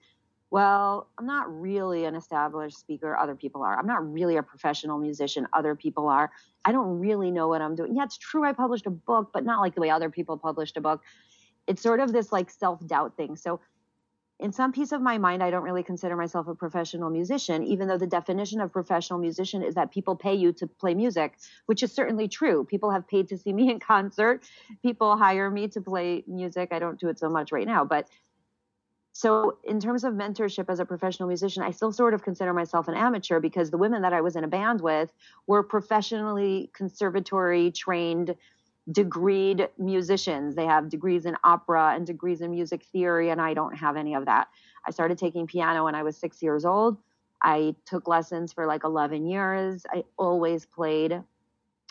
well, 0.49 1.09
I'm 1.17 1.27
not 1.27 1.61
really 1.61 2.05
an 2.05 2.15
established 2.15 2.79
speaker, 2.79 3.15
other 3.15 3.35
people 3.35 3.61
are. 3.61 3.77
I'm 3.77 3.85
not 3.85 4.11
really 4.11 4.37
a 4.37 4.43
professional 4.43 4.97
musician, 4.97 5.47
other 5.53 5.75
people 5.75 6.07
are. 6.07 6.31
I 6.63 6.71
don't 6.71 6.99
really 6.99 7.29
know 7.29 7.47
what 7.47 7.61
I'm 7.61 7.75
doing. 7.75 7.95
Yeah, 7.95 8.05
it's 8.05 8.17
true 8.17 8.43
I 8.43 8.53
published 8.53 8.87
a 8.87 8.89
book, 8.89 9.29
but 9.33 9.45
not 9.45 9.59
like 9.59 9.75
the 9.75 9.81
way 9.81 9.91
other 9.91 10.09
people 10.09 10.37
published 10.37 10.77
a 10.77 10.81
book. 10.81 11.03
It's 11.67 11.81
sort 11.81 11.99
of 11.99 12.11
this 12.11 12.31
like 12.31 12.49
self 12.49 12.85
doubt 12.87 13.15
thing. 13.17 13.35
So 13.35 13.59
in 14.39 14.51
some 14.51 14.73
piece 14.73 14.91
of 14.91 15.01
my 15.01 15.17
mind, 15.17 15.41
I 15.41 15.49
don't 15.49 15.63
really 15.63 15.83
consider 15.83 16.15
myself 16.15 16.47
a 16.47 16.55
professional 16.55 17.09
musician, 17.09 17.63
even 17.63 17.87
though 17.87 17.97
the 17.97 18.07
definition 18.07 18.59
of 18.59 18.71
professional 18.71 19.17
musician 19.17 19.63
is 19.63 19.75
that 19.75 19.91
people 19.91 20.15
pay 20.15 20.33
you 20.33 20.51
to 20.53 20.67
play 20.67 20.93
music, 20.93 21.37
which 21.67 21.83
is 21.83 21.91
certainly 21.93 22.27
true. 22.27 22.65
People 22.65 22.91
have 22.91 23.07
paid 23.07 23.29
to 23.29 23.37
see 23.37 23.53
me 23.53 23.69
in 23.71 23.79
concert. 23.79 24.43
People 24.81 25.15
hire 25.15 25.49
me 25.49 25.67
to 25.69 25.81
play 25.81 26.23
music. 26.27 26.69
I 26.73 26.79
don't 26.79 26.99
do 26.99 27.07
it 27.07 27.17
so 27.17 27.29
much 27.29 27.51
right 27.51 27.67
now, 27.67 27.85
but 27.85 28.09
so 29.13 29.59
in 29.63 29.79
terms 29.79 30.03
of 30.03 30.13
mentorship 30.13 30.65
as 30.67 30.81
a 30.81 30.85
professional 30.85 31.29
musician, 31.29 31.63
I 31.63 31.71
still 31.71 31.93
sort 31.93 32.13
of 32.13 32.21
consider 32.21 32.53
myself 32.53 32.89
an 32.89 32.95
amateur 32.95 33.39
because 33.39 33.71
the 33.71 33.77
women 33.77 34.01
that 34.01 34.11
I 34.11 34.19
was 34.19 34.35
in 34.35 34.43
a 34.43 34.47
band 34.49 34.81
with 34.81 35.13
were 35.47 35.63
professionally 35.63 36.69
conservatory 36.73 37.71
trained 37.71 38.35
degreed 38.91 39.67
musicians. 39.77 40.55
They 40.55 40.65
have 40.65 40.89
degrees 40.89 41.25
in 41.25 41.35
opera 41.43 41.93
and 41.95 42.05
degrees 42.05 42.41
in 42.41 42.51
music 42.51 42.83
theory, 42.91 43.29
and 43.29 43.41
I 43.41 43.53
don't 43.53 43.75
have 43.75 43.97
any 43.97 44.13
of 44.13 44.25
that. 44.25 44.47
I 44.87 44.91
started 44.91 45.17
taking 45.17 45.47
piano 45.47 45.85
when 45.85 45.95
I 45.95 46.03
was 46.03 46.17
six 46.17 46.41
years 46.41 46.65
old. 46.65 46.97
I 47.41 47.75
took 47.85 48.07
lessons 48.07 48.53
for 48.53 48.65
like 48.65 48.83
11 48.83 49.25
years. 49.25 49.85
I 49.91 50.03
always 50.17 50.65
played 50.65 51.21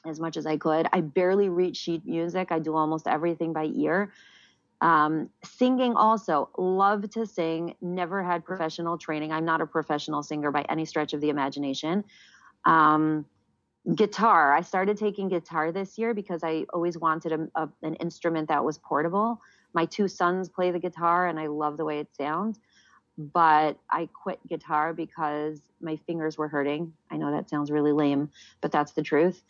as 0.07 0.21
much 0.21 0.37
as 0.37 0.47
I 0.47 0.57
could. 0.57 0.87
I 0.93 1.01
barely 1.01 1.49
read 1.49 1.77
sheet 1.77 2.05
music. 2.07 2.53
I 2.53 2.59
do 2.59 2.75
almost 2.77 3.07
everything 3.07 3.53
by 3.53 3.71
ear. 3.75 4.13
Um, 4.81 5.31
singing 5.43 5.95
also, 5.95 6.51
love 6.59 7.09
to 7.11 7.27
sing, 7.27 7.75
never 7.81 8.23
had 8.23 8.45
professional 8.45 8.99
training. 8.99 9.33
I'm 9.33 9.45
not 9.45 9.61
a 9.61 9.67
professional 9.67 10.23
singer 10.23 10.51
by 10.51 10.63
any 10.69 10.85
stretch 10.85 11.15
of 11.15 11.21
the 11.21 11.31
imagination. 11.31 12.05
Um, 12.67 13.25
guitar. 13.95 14.53
I 14.55 14.63
started 14.63 14.97
taking 14.97 15.29
guitar 15.29 15.71
this 15.73 15.99
year 15.99 16.15
because 16.15 16.43
i 16.43 16.65
always 16.73 16.97
wanted 16.97 17.33
a, 17.33 17.49
a, 17.55 17.69
an 17.83 17.95
instrument 17.97 18.49
that 18.49 18.65
was 18.65 18.79
portable. 18.79 19.41
My 19.75 19.85
two 19.87 20.09
sons 20.09 20.49
play 20.49 20.71
the 20.71 20.79
guitar 20.79 21.27
and 21.27 21.39
i 21.39 21.47
love 21.49 21.77
the 21.77 21.85
way 21.85 21.99
it 21.99 22.09
sounds 22.17 22.61
but 23.19 23.79
i 23.91 24.09
quit 24.23 24.41
guitar 24.49 24.93
because 24.95 25.61
my 25.81 25.97
fingers 26.07 26.39
were 26.39 26.49
hurting. 26.49 26.93
I 27.11 27.17
know 27.19 27.31
that 27.31 27.51
sounds 27.51 27.71
really 27.71 27.93
lame 27.93 28.31
but 28.61 28.73
that's 28.73 28.93
the 28.93 29.03
truth. 29.03 29.43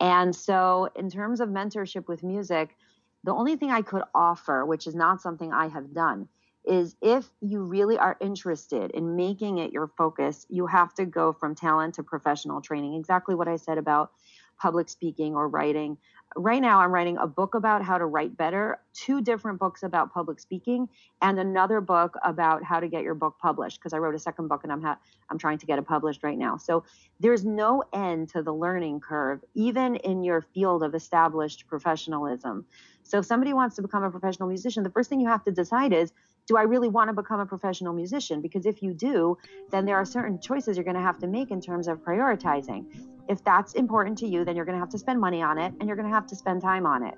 And 0.00 0.34
so 0.34 0.88
in 0.96 1.10
terms 1.10 1.40
of 1.40 1.48
mentorship 1.48 2.08
with 2.08 2.22
music 2.22 2.76
The 3.24 3.32
only 3.32 3.56
thing 3.56 3.70
I 3.70 3.82
could 3.82 4.02
offer, 4.14 4.64
which 4.66 4.86
is 4.86 4.94
not 4.94 5.20
something 5.20 5.52
I 5.52 5.68
have 5.68 5.92
done, 5.94 6.28
is 6.64 6.96
if 7.02 7.26
you 7.40 7.62
really 7.62 7.98
are 7.98 8.16
interested 8.20 8.90
in 8.92 9.16
making 9.16 9.58
it 9.58 9.72
your 9.72 9.88
focus, 9.98 10.46
you 10.48 10.66
have 10.66 10.94
to 10.94 11.04
go 11.04 11.32
from 11.32 11.54
talent 11.54 11.94
to 11.94 12.02
professional 12.02 12.60
training. 12.60 12.94
Exactly 12.94 13.34
what 13.34 13.48
I 13.48 13.56
said 13.56 13.78
about 13.78 14.12
public 14.58 14.88
speaking 14.88 15.34
or 15.34 15.48
writing. 15.48 15.96
Right 16.36 16.62
now, 16.62 16.80
I'm 16.80 16.92
writing 16.92 17.18
a 17.18 17.26
book 17.26 17.54
about 17.54 17.84
how 17.84 17.98
to 17.98 18.06
write 18.06 18.36
better, 18.36 18.78
two 18.94 19.20
different 19.20 19.58
books 19.58 19.82
about 19.82 20.14
public 20.14 20.38
speaking, 20.38 20.88
and 21.20 21.38
another 21.38 21.80
book 21.80 22.14
about 22.24 22.62
how 22.62 22.78
to 22.78 22.88
get 22.88 23.02
your 23.02 23.14
book 23.14 23.36
published. 23.40 23.80
Because 23.80 23.92
I 23.92 23.98
wrote 23.98 24.14
a 24.14 24.18
second 24.20 24.48
book 24.48 24.60
and 24.62 24.72
I'm 24.72 24.80
ha- 24.82 24.98
I'm 25.28 25.38
trying 25.38 25.58
to 25.58 25.66
get 25.66 25.78
it 25.78 25.86
published 25.86 26.22
right 26.22 26.38
now. 26.38 26.56
So 26.56 26.84
there's 27.18 27.44
no 27.44 27.82
end 27.92 28.28
to 28.30 28.42
the 28.42 28.54
learning 28.54 29.00
curve, 29.00 29.42
even 29.54 29.96
in 29.96 30.22
your 30.22 30.40
field 30.40 30.84
of 30.84 30.94
established 30.94 31.66
professionalism. 31.66 32.64
So 33.02 33.18
if 33.18 33.26
somebody 33.26 33.52
wants 33.52 33.76
to 33.76 33.82
become 33.82 34.04
a 34.04 34.10
professional 34.10 34.48
musician, 34.48 34.84
the 34.84 34.90
first 34.90 35.10
thing 35.10 35.20
you 35.20 35.28
have 35.28 35.44
to 35.44 35.50
decide 35.50 35.92
is 35.92 36.12
do 36.46 36.56
I 36.56 36.62
really 36.62 36.88
want 36.88 37.08
to 37.08 37.14
become 37.14 37.40
a 37.40 37.46
professional 37.46 37.92
musician? 37.92 38.40
Because 38.40 38.66
if 38.66 38.82
you 38.82 38.94
do, 38.94 39.36
then 39.70 39.84
there 39.84 39.96
are 39.96 40.04
certain 40.04 40.40
choices 40.40 40.76
you're 40.76 40.84
going 40.84 40.96
to 40.96 41.02
have 41.02 41.18
to 41.18 41.26
make 41.26 41.50
in 41.50 41.60
terms 41.60 41.88
of 41.88 41.98
prioritizing. 41.98 42.86
If 43.28 43.44
that's 43.44 43.74
important 43.74 44.18
to 44.18 44.26
you, 44.26 44.44
then 44.44 44.56
you're 44.56 44.64
going 44.64 44.76
to 44.76 44.80
have 44.80 44.90
to 44.90 44.98
spend 44.98 45.20
money 45.20 45.42
on 45.42 45.58
it 45.58 45.72
and 45.78 45.86
you're 45.86 45.96
going 45.96 46.08
to 46.08 46.14
have 46.14 46.26
to 46.26 46.36
spend 46.36 46.60
time 46.60 46.86
on 46.86 47.04
it. 47.04 47.14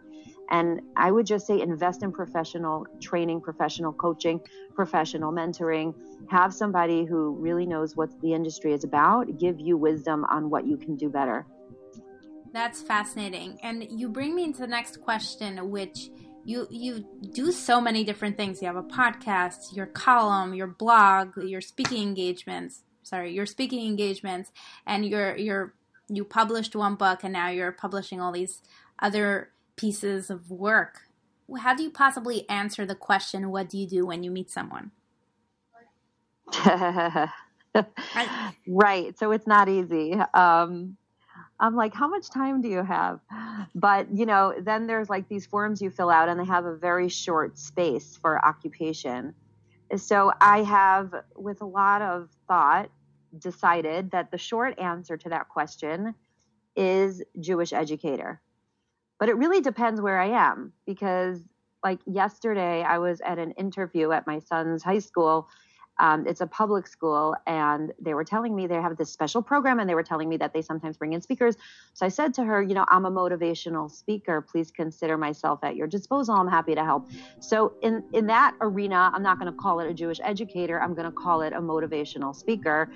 And 0.50 0.82
I 0.96 1.10
would 1.10 1.26
just 1.26 1.46
say 1.46 1.60
invest 1.62 2.02
in 2.02 2.12
professional 2.12 2.86
training, 3.00 3.40
professional 3.40 3.92
coaching, 3.92 4.40
professional 4.74 5.32
mentoring. 5.32 5.94
Have 6.30 6.52
somebody 6.52 7.06
who 7.06 7.34
really 7.36 7.64
knows 7.64 7.96
what 7.96 8.20
the 8.20 8.34
industry 8.34 8.74
is 8.74 8.84
about 8.84 9.38
give 9.38 9.58
you 9.58 9.78
wisdom 9.78 10.24
on 10.30 10.50
what 10.50 10.66
you 10.66 10.76
can 10.76 10.96
do 10.96 11.08
better. 11.08 11.46
That's 12.52 12.82
fascinating. 12.82 13.58
And 13.62 13.86
you 13.90 14.08
bring 14.08 14.34
me 14.34 14.44
into 14.44 14.60
the 14.60 14.66
next 14.66 15.00
question, 15.00 15.70
which 15.70 16.10
you 16.44 16.66
you 16.70 17.04
do 17.32 17.50
so 17.52 17.80
many 17.80 18.04
different 18.04 18.36
things. 18.36 18.60
You 18.60 18.66
have 18.66 18.76
a 18.76 18.82
podcast, 18.82 19.74
your 19.74 19.86
column, 19.86 20.54
your 20.54 20.66
blog, 20.66 21.36
your 21.36 21.60
speaking 21.60 22.02
engagements. 22.02 22.82
Sorry, 23.02 23.32
your 23.32 23.46
speaking 23.46 23.86
engagements, 23.86 24.50
and 24.86 25.04
you're 25.04 25.36
you're 25.36 25.74
you 26.08 26.24
published 26.24 26.76
one 26.76 26.96
book, 26.96 27.24
and 27.24 27.32
now 27.32 27.48
you're 27.48 27.72
publishing 27.72 28.20
all 28.20 28.32
these 28.32 28.62
other 28.98 29.50
pieces 29.76 30.30
of 30.30 30.50
work. 30.50 31.02
How 31.58 31.74
do 31.74 31.82
you 31.82 31.90
possibly 31.90 32.48
answer 32.48 32.86
the 32.86 32.94
question, 32.94 33.50
"What 33.50 33.68
do 33.68 33.78
you 33.78 33.86
do 33.86 34.06
when 34.06 34.22
you 34.22 34.30
meet 34.30 34.50
someone?" 34.50 34.90
right. 38.66 39.18
So 39.18 39.32
it's 39.32 39.46
not 39.46 39.68
easy. 39.68 40.14
Um, 40.34 40.96
I'm 41.60 41.76
like, 41.76 41.94
how 41.94 42.08
much 42.08 42.30
time 42.30 42.60
do 42.60 42.68
you 42.68 42.82
have? 42.82 43.20
But, 43.74 44.08
you 44.12 44.26
know, 44.26 44.54
then 44.60 44.86
there's 44.86 45.08
like 45.08 45.28
these 45.28 45.46
forms 45.46 45.80
you 45.80 45.90
fill 45.90 46.10
out 46.10 46.28
and 46.28 46.38
they 46.38 46.44
have 46.44 46.64
a 46.64 46.76
very 46.76 47.08
short 47.08 47.58
space 47.58 48.18
for 48.20 48.44
occupation. 48.44 49.34
So 49.96 50.32
I 50.40 50.62
have, 50.64 51.14
with 51.36 51.60
a 51.60 51.66
lot 51.66 52.02
of 52.02 52.28
thought, 52.48 52.90
decided 53.38 54.10
that 54.10 54.30
the 54.30 54.38
short 54.38 54.78
answer 54.78 55.16
to 55.16 55.28
that 55.28 55.48
question 55.48 56.14
is 56.76 57.22
Jewish 57.38 57.72
educator. 57.72 58.40
But 59.20 59.28
it 59.28 59.36
really 59.36 59.60
depends 59.60 60.00
where 60.00 60.18
I 60.18 60.30
am 60.30 60.72
because, 60.86 61.40
like, 61.84 62.00
yesterday 62.04 62.82
I 62.82 62.98
was 62.98 63.20
at 63.20 63.38
an 63.38 63.52
interview 63.52 64.10
at 64.10 64.26
my 64.26 64.40
son's 64.40 64.82
high 64.82 64.98
school 64.98 65.48
um, 65.98 66.26
it's 66.26 66.40
a 66.40 66.46
public 66.46 66.86
school, 66.86 67.36
and 67.46 67.92
they 68.00 68.14
were 68.14 68.24
telling 68.24 68.54
me 68.54 68.66
they 68.66 68.74
have 68.74 68.96
this 68.96 69.12
special 69.12 69.42
program, 69.42 69.78
and 69.78 69.88
they 69.88 69.94
were 69.94 70.02
telling 70.02 70.28
me 70.28 70.36
that 70.38 70.52
they 70.52 70.62
sometimes 70.62 70.96
bring 70.96 71.12
in 71.12 71.20
speakers. 71.20 71.56
So 71.92 72.04
I 72.04 72.08
said 72.08 72.34
to 72.34 72.44
her, 72.44 72.62
you 72.62 72.74
know, 72.74 72.84
I'm 72.88 73.04
a 73.04 73.10
motivational 73.10 73.90
speaker. 73.90 74.40
Please 74.40 74.70
consider 74.70 75.16
myself 75.16 75.60
at 75.62 75.76
your 75.76 75.86
disposal. 75.86 76.34
I'm 76.34 76.48
happy 76.48 76.74
to 76.74 76.84
help. 76.84 77.08
So 77.40 77.74
in 77.82 78.02
in 78.12 78.26
that 78.26 78.54
arena, 78.60 79.10
I'm 79.14 79.22
not 79.22 79.38
going 79.38 79.52
to 79.52 79.56
call 79.56 79.80
it 79.80 79.88
a 79.88 79.94
Jewish 79.94 80.20
educator. 80.22 80.80
I'm 80.80 80.94
going 80.94 81.06
to 81.06 81.12
call 81.12 81.42
it 81.42 81.52
a 81.52 81.60
motivational 81.60 82.34
speaker. 82.34 82.90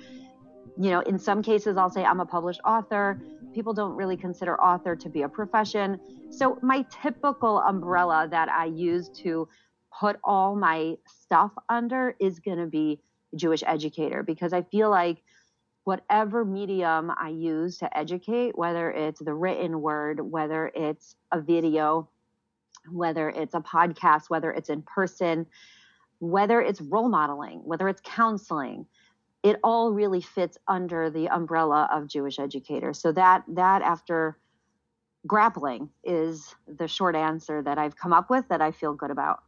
You 0.77 0.91
know, 0.91 0.99
in 1.01 1.17
some 1.19 1.41
cases, 1.41 1.77
I'll 1.77 1.89
say 1.89 2.03
I'm 2.03 2.19
a 2.19 2.25
published 2.25 2.61
author. 2.65 3.21
People 3.53 3.73
don't 3.73 3.95
really 3.95 4.15
consider 4.17 4.59
author 4.61 4.95
to 4.95 5.09
be 5.09 5.23
a 5.23 5.29
profession. 5.29 5.99
So 6.29 6.59
my 6.61 6.85
typical 6.89 7.59
umbrella 7.59 8.27
that 8.29 8.49
I 8.49 8.65
use 8.65 9.09
to 9.23 9.47
put 9.97 10.19
all 10.23 10.55
my 10.55 10.95
stuff 11.05 11.51
under 11.67 12.15
is 12.19 12.39
going 12.39 12.57
to 12.57 12.67
be 12.67 12.99
Jewish 13.35 13.63
educator 13.65 14.23
because 14.23 14.53
I 14.53 14.63
feel 14.63 14.89
like 14.89 15.23
whatever 15.83 16.45
medium 16.45 17.11
I 17.17 17.29
use 17.29 17.77
to 17.79 17.97
educate, 17.97 18.57
whether 18.57 18.91
it's 18.91 19.19
the 19.19 19.33
written 19.33 19.81
word, 19.81 20.19
whether 20.19 20.71
it's 20.75 21.15
a 21.31 21.41
video, 21.41 22.09
whether 22.91 23.29
it's 23.29 23.55
a 23.55 23.61
podcast, 23.61 24.29
whether 24.29 24.51
it's 24.51 24.69
in 24.69 24.81
person, 24.83 25.45
whether 26.19 26.61
it's 26.61 26.81
role 26.81 27.09
modeling, 27.09 27.61
whether 27.63 27.87
it's 27.87 28.01
counseling, 28.03 28.85
it 29.41 29.57
all 29.63 29.91
really 29.91 30.21
fits 30.21 30.57
under 30.67 31.09
the 31.09 31.29
umbrella 31.29 31.89
of 31.91 32.07
Jewish 32.07 32.39
educator. 32.39 32.93
So 32.93 33.11
that 33.13 33.43
that 33.47 33.81
after 33.81 34.37
grappling 35.25 35.89
is 36.03 36.55
the 36.67 36.87
short 36.87 37.15
answer 37.15 37.61
that 37.61 37.77
I've 37.77 37.95
come 37.95 38.13
up 38.13 38.29
with 38.29 38.47
that 38.49 38.61
I 38.61 38.71
feel 38.71 38.93
good 38.93 39.11
about. 39.11 39.41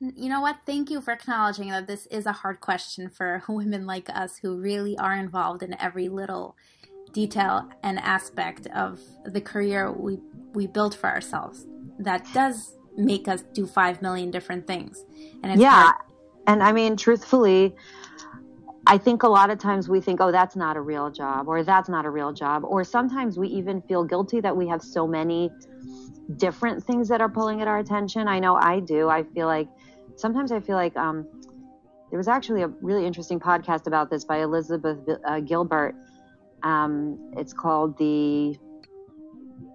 You 0.00 0.28
know 0.28 0.42
what? 0.42 0.58
Thank 0.66 0.90
you 0.90 1.00
for 1.00 1.12
acknowledging 1.12 1.70
that 1.70 1.86
this 1.86 2.06
is 2.06 2.26
a 2.26 2.32
hard 2.32 2.60
question 2.60 3.08
for 3.08 3.42
women 3.48 3.86
like 3.86 4.10
us 4.10 4.38
who 4.38 4.60
really 4.60 4.96
are 4.98 5.14
involved 5.14 5.62
in 5.62 5.78
every 5.80 6.08
little 6.08 6.56
detail 7.12 7.68
and 7.82 7.98
aspect 8.00 8.66
of 8.74 9.00
the 9.24 9.40
career 9.40 9.90
we 9.90 10.18
we 10.52 10.66
built 10.66 10.94
for 10.94 11.08
ourselves. 11.08 11.66
That 11.98 12.26
does 12.34 12.76
make 12.96 13.26
us 13.28 13.42
do 13.54 13.66
five 13.66 14.02
million 14.02 14.30
different 14.30 14.66
things. 14.66 15.04
And 15.42 15.52
it's 15.52 15.60
yeah, 15.60 15.84
hard. 15.84 15.94
and 16.46 16.62
I 16.62 16.72
mean, 16.72 16.96
truthfully, 16.96 17.74
I 18.86 18.98
think 18.98 19.22
a 19.22 19.28
lot 19.28 19.50
of 19.50 19.58
times 19.58 19.88
we 19.88 20.00
think, 20.00 20.20
oh, 20.20 20.30
that's 20.30 20.56
not 20.56 20.76
a 20.76 20.80
real 20.80 21.10
job, 21.10 21.48
or 21.48 21.62
that's 21.64 21.88
not 21.88 22.04
a 22.04 22.10
real 22.10 22.32
job, 22.32 22.64
or 22.64 22.84
sometimes 22.84 23.38
we 23.38 23.48
even 23.48 23.80
feel 23.82 24.04
guilty 24.04 24.40
that 24.40 24.54
we 24.54 24.68
have 24.68 24.82
so 24.82 25.06
many 25.06 25.50
different 26.36 26.84
things 26.84 27.08
that 27.08 27.20
are 27.20 27.28
pulling 27.28 27.62
at 27.62 27.68
our 27.68 27.78
attention. 27.78 28.28
I 28.28 28.40
know 28.40 28.56
I 28.56 28.80
do. 28.80 29.08
I 29.08 29.22
feel 29.22 29.46
like 29.46 29.68
sometimes 30.16 30.52
I 30.52 30.60
feel 30.60 30.76
like 30.76 30.96
um, 30.96 31.26
there 32.10 32.18
was 32.18 32.28
actually 32.28 32.62
a 32.62 32.68
really 32.80 33.06
interesting 33.06 33.38
podcast 33.38 33.86
about 33.86 34.10
this 34.10 34.24
by 34.24 34.42
Elizabeth 34.42 34.98
uh, 35.26 35.40
Gilbert. 35.40 35.94
Um, 36.62 37.32
it's 37.36 37.52
called 37.52 37.96
the 37.98 38.56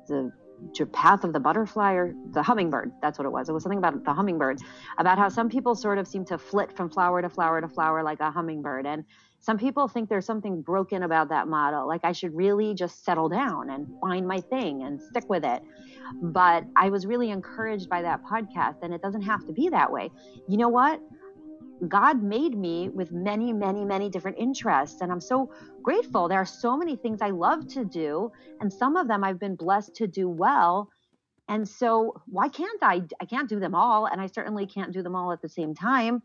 the 0.07 0.31
path 0.93 1.23
of 1.23 1.33
the 1.33 1.39
butterfly 1.39 1.93
or 1.93 2.13
the 2.31 2.43
hummingbird. 2.43 2.91
That's 3.01 3.17
what 3.17 3.25
it 3.25 3.31
was. 3.31 3.49
It 3.49 3.53
was 3.53 3.63
something 3.63 3.79
about 3.79 4.03
the 4.03 4.13
hummingbird, 4.13 4.59
about 4.97 5.17
how 5.17 5.29
some 5.29 5.49
people 5.49 5.73
sort 5.73 5.97
of 5.97 6.07
seem 6.07 6.25
to 6.25 6.37
flit 6.37 6.75
from 6.75 6.89
flower 6.89 7.21
to 7.21 7.29
flower 7.29 7.61
to 7.61 7.67
flower 7.67 8.03
like 8.03 8.19
a 8.19 8.29
hummingbird, 8.29 8.85
and 8.85 9.03
some 9.41 9.57
people 9.57 9.87
think 9.87 10.07
there's 10.07 10.25
something 10.25 10.61
broken 10.61 11.01
about 11.01 11.29
that 11.29 11.47
model. 11.47 11.87
Like 11.87 12.01
I 12.05 12.11
should 12.11 12.35
really 12.35 12.75
just 12.75 13.03
settle 13.03 13.27
down 13.27 13.71
and 13.71 13.87
find 13.99 14.27
my 14.27 14.39
thing 14.39 14.83
and 14.83 15.01
stick 15.01 15.27
with 15.29 15.43
it. 15.43 15.63
But 16.21 16.65
I 16.75 16.89
was 16.89 17.07
really 17.07 17.31
encouraged 17.31 17.89
by 17.89 18.03
that 18.03 18.23
podcast, 18.23 18.83
and 18.83 18.93
it 18.93 19.01
doesn't 19.01 19.23
have 19.23 19.45
to 19.47 19.51
be 19.51 19.69
that 19.69 19.91
way. 19.91 20.11
You 20.47 20.57
know 20.57 20.69
what? 20.69 21.01
God 21.87 22.21
made 22.21 22.55
me 22.55 22.89
with 22.89 23.11
many, 23.11 23.51
many, 23.51 23.83
many 23.83 24.09
different 24.09 24.37
interests. 24.37 25.01
And 25.01 25.11
I'm 25.11 25.19
so 25.19 25.51
grateful. 25.81 26.27
There 26.27 26.39
are 26.39 26.45
so 26.45 26.77
many 26.77 26.95
things 26.95 27.19
I 27.23 27.31
love 27.31 27.67
to 27.69 27.83
do, 27.83 28.31
and 28.59 28.71
some 28.71 28.95
of 28.95 29.07
them 29.07 29.23
I've 29.23 29.39
been 29.39 29.55
blessed 29.55 29.95
to 29.95 30.07
do 30.07 30.29
well. 30.29 30.89
And 31.49 31.67
so, 31.67 32.21
why 32.27 32.47
can't 32.47 32.83
I? 32.83 33.01
I 33.19 33.25
can't 33.25 33.49
do 33.49 33.59
them 33.59 33.73
all, 33.73 34.05
and 34.05 34.21
I 34.21 34.27
certainly 34.27 34.67
can't 34.67 34.93
do 34.93 35.01
them 35.01 35.15
all 35.15 35.31
at 35.31 35.41
the 35.41 35.49
same 35.49 35.73
time. 35.73 36.21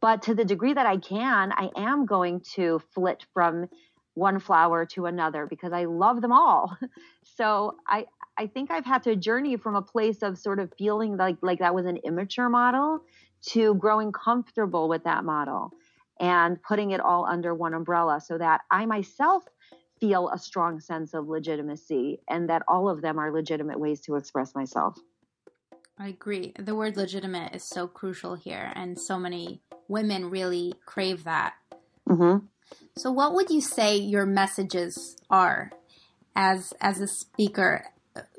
But 0.00 0.22
to 0.22 0.34
the 0.34 0.44
degree 0.44 0.72
that 0.72 0.86
I 0.86 0.96
can, 0.96 1.52
I 1.52 1.70
am 1.76 2.06
going 2.06 2.40
to 2.54 2.80
flit 2.94 3.24
from 3.34 3.68
one 4.14 4.38
flower 4.40 4.86
to 4.86 5.06
another 5.06 5.46
because 5.46 5.72
I 5.72 5.84
love 5.84 6.20
them 6.20 6.32
all. 6.32 6.76
So 7.36 7.76
I 7.86 8.06
I 8.36 8.48
think 8.48 8.70
I've 8.70 8.84
had 8.84 9.02
to 9.04 9.16
journey 9.16 9.56
from 9.56 9.74
a 9.74 9.82
place 9.82 10.22
of 10.22 10.36
sort 10.36 10.58
of 10.58 10.72
feeling 10.76 11.16
like 11.16 11.36
like 11.42 11.60
that 11.60 11.74
was 11.74 11.86
an 11.86 11.98
immature 11.98 12.48
model 12.50 13.00
to 13.50 13.74
growing 13.74 14.12
comfortable 14.12 14.88
with 14.88 15.04
that 15.04 15.24
model 15.24 15.70
and 16.18 16.62
putting 16.62 16.90
it 16.90 17.00
all 17.00 17.24
under 17.24 17.54
one 17.54 17.72
umbrella 17.72 18.20
so 18.20 18.36
that 18.36 18.60
I 18.70 18.84
myself 18.84 19.44
feel 20.00 20.28
a 20.30 20.38
strong 20.38 20.80
sense 20.80 21.14
of 21.14 21.28
legitimacy 21.28 22.20
and 22.28 22.48
that 22.50 22.62
all 22.68 22.88
of 22.88 23.00
them 23.00 23.18
are 23.18 23.32
legitimate 23.32 23.80
ways 23.80 24.00
to 24.02 24.16
express 24.16 24.54
myself. 24.54 24.98
I 26.00 26.08
agree. 26.08 26.54
The 26.58 26.74
word 26.74 26.96
legitimate 26.96 27.54
is 27.54 27.62
so 27.62 27.86
crucial 27.86 28.34
here, 28.34 28.72
and 28.74 28.98
so 28.98 29.18
many 29.18 29.60
women 29.86 30.30
really 30.30 30.72
crave 30.86 31.24
that. 31.24 31.52
Mm-hmm. 32.08 32.46
So, 32.96 33.12
what 33.12 33.34
would 33.34 33.50
you 33.50 33.60
say 33.60 33.98
your 33.98 34.24
messages 34.24 35.18
are 35.28 35.72
as 36.34 36.72
as 36.80 37.02
a 37.02 37.06
speaker? 37.06 37.84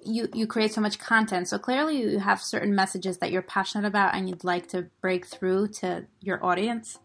You 0.04 0.28
you 0.34 0.48
create 0.48 0.74
so 0.74 0.82
much 0.82 0.98
content, 0.98 1.50
so 1.50 1.60
clearly 1.60 2.02
you 2.02 2.18
have 2.18 2.42
certain 2.42 2.74
messages 2.74 3.20
that 3.20 3.32
you're 3.32 3.44
passionate 3.44 3.88
about 3.88 4.16
and 4.16 4.28
you'd 4.28 4.44
like 4.44 4.68
to 4.70 4.88
break 5.00 5.28
through 5.28 5.68
to 5.82 6.08
your 6.20 6.44
audience. 6.44 6.98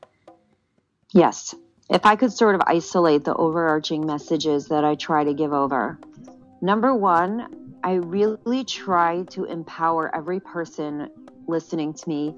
Yes, 1.12 1.54
if 1.90 2.06
I 2.06 2.16
could 2.16 2.32
sort 2.32 2.54
of 2.54 2.62
isolate 2.66 3.24
the 3.24 3.34
overarching 3.34 4.06
messages 4.06 4.68
that 4.68 4.86
I 4.86 4.94
try 4.94 5.22
to 5.22 5.34
give 5.34 5.52
over. 5.52 5.98
Number 6.62 6.94
one, 6.94 7.65
I 7.86 7.94
really 7.94 8.64
try 8.64 9.22
to 9.30 9.44
empower 9.44 10.12
every 10.12 10.40
person 10.40 11.08
listening 11.46 11.94
to 11.94 12.08
me 12.08 12.34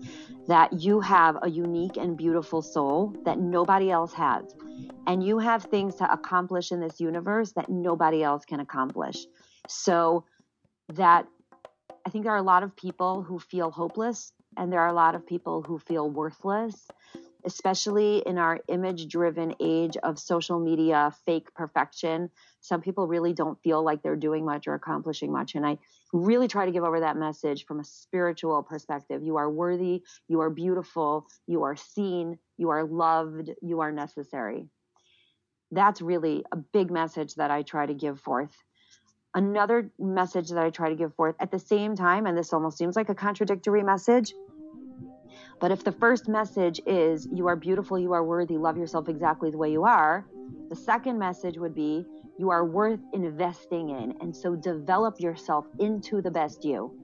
that 0.46 0.74
you 0.74 1.00
have 1.00 1.38
a 1.40 1.48
unique 1.48 1.96
and 1.96 2.18
beautiful 2.18 2.60
soul 2.60 3.14
that 3.24 3.38
nobody 3.38 3.90
else 3.90 4.12
has. 4.12 4.44
And 5.06 5.24
you 5.24 5.38
have 5.38 5.64
things 5.64 5.94
to 5.96 6.12
accomplish 6.12 6.70
in 6.70 6.80
this 6.80 7.00
universe 7.00 7.52
that 7.52 7.70
nobody 7.70 8.22
else 8.22 8.44
can 8.44 8.60
accomplish. 8.60 9.24
So 9.68 10.26
that 10.92 11.26
I 12.04 12.10
think 12.10 12.24
there 12.24 12.34
are 12.34 12.36
a 12.36 12.42
lot 12.42 12.62
of 12.62 12.76
people 12.76 13.22
who 13.22 13.38
feel 13.38 13.70
hopeless 13.70 14.34
and 14.58 14.70
there 14.70 14.80
are 14.80 14.88
a 14.88 14.92
lot 14.92 15.14
of 15.14 15.26
people 15.26 15.62
who 15.62 15.78
feel 15.78 16.10
worthless, 16.10 16.88
especially 17.44 18.22
in 18.26 18.38
our 18.38 18.60
image 18.68 19.08
driven 19.08 19.54
age 19.60 19.96
of 20.02 20.18
social 20.18 20.58
media, 20.58 21.12
fake 21.24 21.54
perfection. 21.54 22.30
Some 22.60 22.80
people 22.80 23.06
really 23.06 23.32
don't 23.32 23.60
feel 23.62 23.82
like 23.82 24.02
they're 24.02 24.16
doing 24.16 24.44
much 24.44 24.66
or 24.66 24.74
accomplishing 24.74 25.32
much. 25.32 25.54
And 25.54 25.66
I 25.66 25.78
really 26.12 26.48
try 26.48 26.66
to 26.66 26.72
give 26.72 26.84
over 26.84 27.00
that 27.00 27.16
message 27.16 27.64
from 27.66 27.80
a 27.80 27.84
spiritual 27.84 28.62
perspective. 28.62 29.22
You 29.22 29.36
are 29.36 29.50
worthy, 29.50 30.02
you 30.28 30.40
are 30.40 30.50
beautiful, 30.50 31.26
you 31.46 31.62
are 31.62 31.76
seen, 31.76 32.38
you 32.56 32.70
are 32.70 32.84
loved, 32.84 33.50
you 33.62 33.80
are 33.80 33.92
necessary. 33.92 34.66
That's 35.70 36.00
really 36.00 36.44
a 36.50 36.56
big 36.56 36.90
message 36.90 37.34
that 37.34 37.50
I 37.50 37.62
try 37.62 37.86
to 37.86 37.94
give 37.94 38.20
forth. 38.20 38.56
Another 39.34 39.90
message 39.98 40.48
that 40.48 40.64
I 40.64 40.70
try 40.70 40.88
to 40.88 40.96
give 40.96 41.14
forth 41.14 41.36
at 41.38 41.50
the 41.50 41.58
same 41.58 41.94
time, 41.94 42.26
and 42.26 42.36
this 42.36 42.52
almost 42.52 42.78
seems 42.78 42.96
like 42.96 43.10
a 43.10 43.14
contradictory 43.14 43.82
message, 43.82 44.32
but 45.60 45.70
if 45.72 45.84
the 45.84 45.92
first 45.92 46.28
message 46.28 46.80
is, 46.86 47.26
you 47.32 47.46
are 47.48 47.56
beautiful, 47.56 47.98
you 47.98 48.12
are 48.12 48.24
worthy, 48.24 48.56
love 48.56 48.76
yourself 48.76 49.08
exactly 49.08 49.50
the 49.50 49.58
way 49.58 49.70
you 49.70 49.84
are, 49.84 50.26
the 50.68 50.76
second 50.76 51.18
message 51.18 51.58
would 51.58 51.74
be, 51.74 52.04
you 52.38 52.50
are 52.50 52.64
worth 52.64 53.00
investing 53.12 53.90
in. 53.90 54.14
And 54.20 54.34
so 54.34 54.54
develop 54.54 55.20
yourself 55.20 55.66
into 55.78 56.22
the 56.22 56.30
best 56.30 56.64
you. 56.64 56.94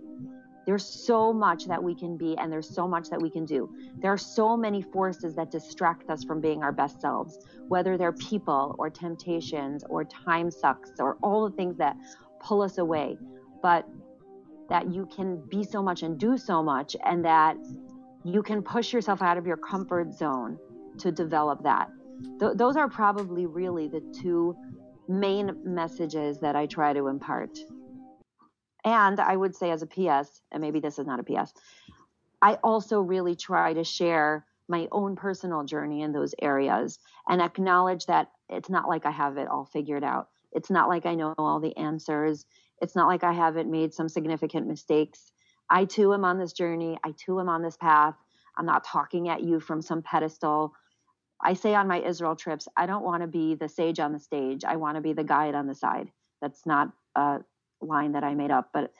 There's 0.67 0.85
so 0.85 1.33
much 1.33 1.67
that 1.67 1.83
we 1.83 1.95
can 1.95 2.17
be, 2.17 2.37
and 2.39 2.51
there's 2.51 2.69
so 2.69 2.89
much 2.89 3.11
that 3.11 3.21
we 3.21 3.29
can 3.29 3.45
do. 3.45 3.69
There 3.99 4.13
are 4.13 4.19
so 4.19 4.57
many 4.57 4.81
forces 4.81 5.35
that 5.35 5.51
distract 5.51 6.09
us 6.09 6.25
from 6.25 6.41
being 6.41 6.63
our 6.63 6.73
best 6.73 7.01
selves, 7.01 7.39
whether 7.69 7.99
they're 7.99 8.13
people 8.13 8.75
or 8.79 8.89
temptations 8.89 9.85
or 9.91 10.05
time 10.05 10.51
sucks 10.51 10.93
or 10.99 11.19
all 11.23 11.49
the 11.49 11.55
things 11.55 11.77
that 11.79 11.97
pull 12.41 12.63
us 12.63 12.79
away. 12.79 13.19
But 13.61 13.87
that 14.71 14.91
you 14.91 15.07
can 15.15 15.43
be 15.51 15.65
so 15.65 15.83
much 15.83 16.03
and 16.03 16.19
do 16.19 16.39
so 16.39 16.63
much, 16.63 16.97
and 17.05 17.25
that 17.25 17.57
you 18.25 18.43
can 18.43 18.63
push 18.63 18.93
yourself 18.93 19.23
out 19.23 19.37
of 19.37 19.47
your 19.47 19.57
comfort 19.57 20.13
zone 20.13 20.59
to 20.99 21.13
develop 21.13 21.63
that. 21.63 21.91
Th- 22.41 22.53
those 22.55 22.77
are 22.77 22.89
probably 22.89 23.47
really 23.47 23.89
the 23.89 24.01
two 24.21 24.57
main 25.09 25.55
messages 25.63 26.41
that 26.41 26.57
I 26.57 26.67
try 26.67 26.93
to 26.95 27.09
impart. 27.09 27.59
And 28.85 29.21
I 29.21 29.37
would 29.37 29.55
say, 29.55 29.71
as 29.71 29.83
a 29.83 29.87
PS, 29.87 30.43
and 30.53 30.61
maybe 30.61 30.81
this 30.81 30.99
is 30.99 31.07
not 31.07 31.21
a 31.21 31.23
PS, 31.23 31.53
I 32.41 32.55
also 32.63 33.01
really 33.01 33.37
try 33.37 33.75
to 33.75 33.85
share 33.85 34.47
my 34.69 34.89
own 34.93 35.17
personal 35.17 35.65
journey 35.65 36.03
in 36.03 36.13
those 36.13 36.35
areas 36.41 36.99
and 37.29 37.43
acknowledge 37.43 38.07
that 38.07 38.31
it's 38.49 38.71
not 38.71 38.89
like 38.89 39.05
I 39.07 39.11
have 39.11 39.37
it 39.37 39.49
all 39.49 39.67
figured 39.67 40.05
out. 40.05 40.29
It's 40.53 40.71
not 40.71 40.89
like 40.89 41.05
I 41.05 41.15
know 41.15 41.35
all 41.37 41.61
the 41.61 41.77
answers. 41.77 42.47
It's 42.81 42.95
not 42.95 43.09
like 43.09 43.25
I 43.25 43.33
haven't 43.33 43.71
made 43.71 43.93
some 43.93 44.09
significant 44.09 44.67
mistakes. 44.67 45.33
I 45.75 45.87
too 45.87 46.15
am 46.15 46.25
on 46.25 46.39
this 46.39 46.53
journey. 46.53 46.97
I 47.03 47.13
too 47.19 47.41
am 47.41 47.49
on 47.49 47.61
this 47.61 47.77
path. 47.77 48.15
I'm 48.57 48.65
not 48.65 48.85
talking 48.85 49.29
at 49.29 49.43
you 49.43 49.59
from 49.59 49.83
some 49.83 50.03
pedestal. 50.03 50.73
I 51.43 51.55
say 51.55 51.75
on 51.75 51.89
my 51.89 52.01
Israel 52.01 52.37
trips, 52.37 52.69
I 52.77 52.87
don't 52.87 53.03
want 53.03 53.23
to 53.23 53.27
be 53.27 53.57
the 53.57 53.69
sage 53.69 53.99
on 53.99 54.13
the 54.13 54.21
stage. 54.21 54.65
I 54.65 54.77
want 54.77 54.95
to 54.95 55.01
be 55.01 55.15
the 55.15 55.25
guide 55.25 55.57
on 55.57 55.67
the 55.67 55.75
side. 55.75 56.13
That's 56.41 56.65
not 56.65 56.93
a 57.17 57.41
line 57.81 58.13
that 58.13 58.23
I 58.23 58.37
made 58.37 58.53
up, 58.53 58.71
but 58.73 58.93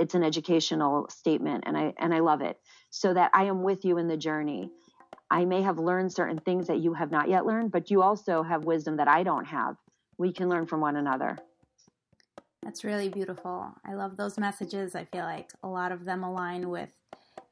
it's 0.00 0.16
an 0.16 0.24
educational 0.24 1.08
statement 1.10 1.62
and 1.64 1.78
I 1.78 1.94
and 1.96 2.12
I 2.12 2.18
love 2.18 2.40
it. 2.40 2.58
So 2.90 3.14
that 3.14 3.30
I 3.32 3.44
am 3.44 3.62
with 3.62 3.84
you 3.84 3.96
in 3.96 4.08
the 4.08 4.16
journey. 4.16 4.72
I 5.30 5.44
may 5.44 5.62
have 5.62 5.78
learned 5.78 6.12
certain 6.12 6.38
things 6.40 6.66
that 6.66 6.80
you 6.80 6.94
have 6.94 7.12
not 7.12 7.28
yet 7.28 7.46
learned, 7.46 7.70
but 7.70 7.88
you 7.88 8.02
also 8.02 8.42
have 8.42 8.64
wisdom 8.64 8.96
that 8.96 9.06
I 9.06 9.22
don't 9.22 9.44
have. 9.44 9.76
We 10.18 10.32
can 10.32 10.48
learn 10.48 10.66
from 10.66 10.80
one 10.80 10.96
another. 10.96 11.38
That's 12.62 12.84
really 12.84 13.08
beautiful. 13.08 13.72
I 13.84 13.94
love 13.94 14.16
those 14.16 14.38
messages. 14.38 14.94
I 14.94 15.04
feel 15.04 15.24
like 15.24 15.50
a 15.62 15.68
lot 15.68 15.92
of 15.92 16.04
them 16.04 16.24
align 16.24 16.68
with 16.68 16.90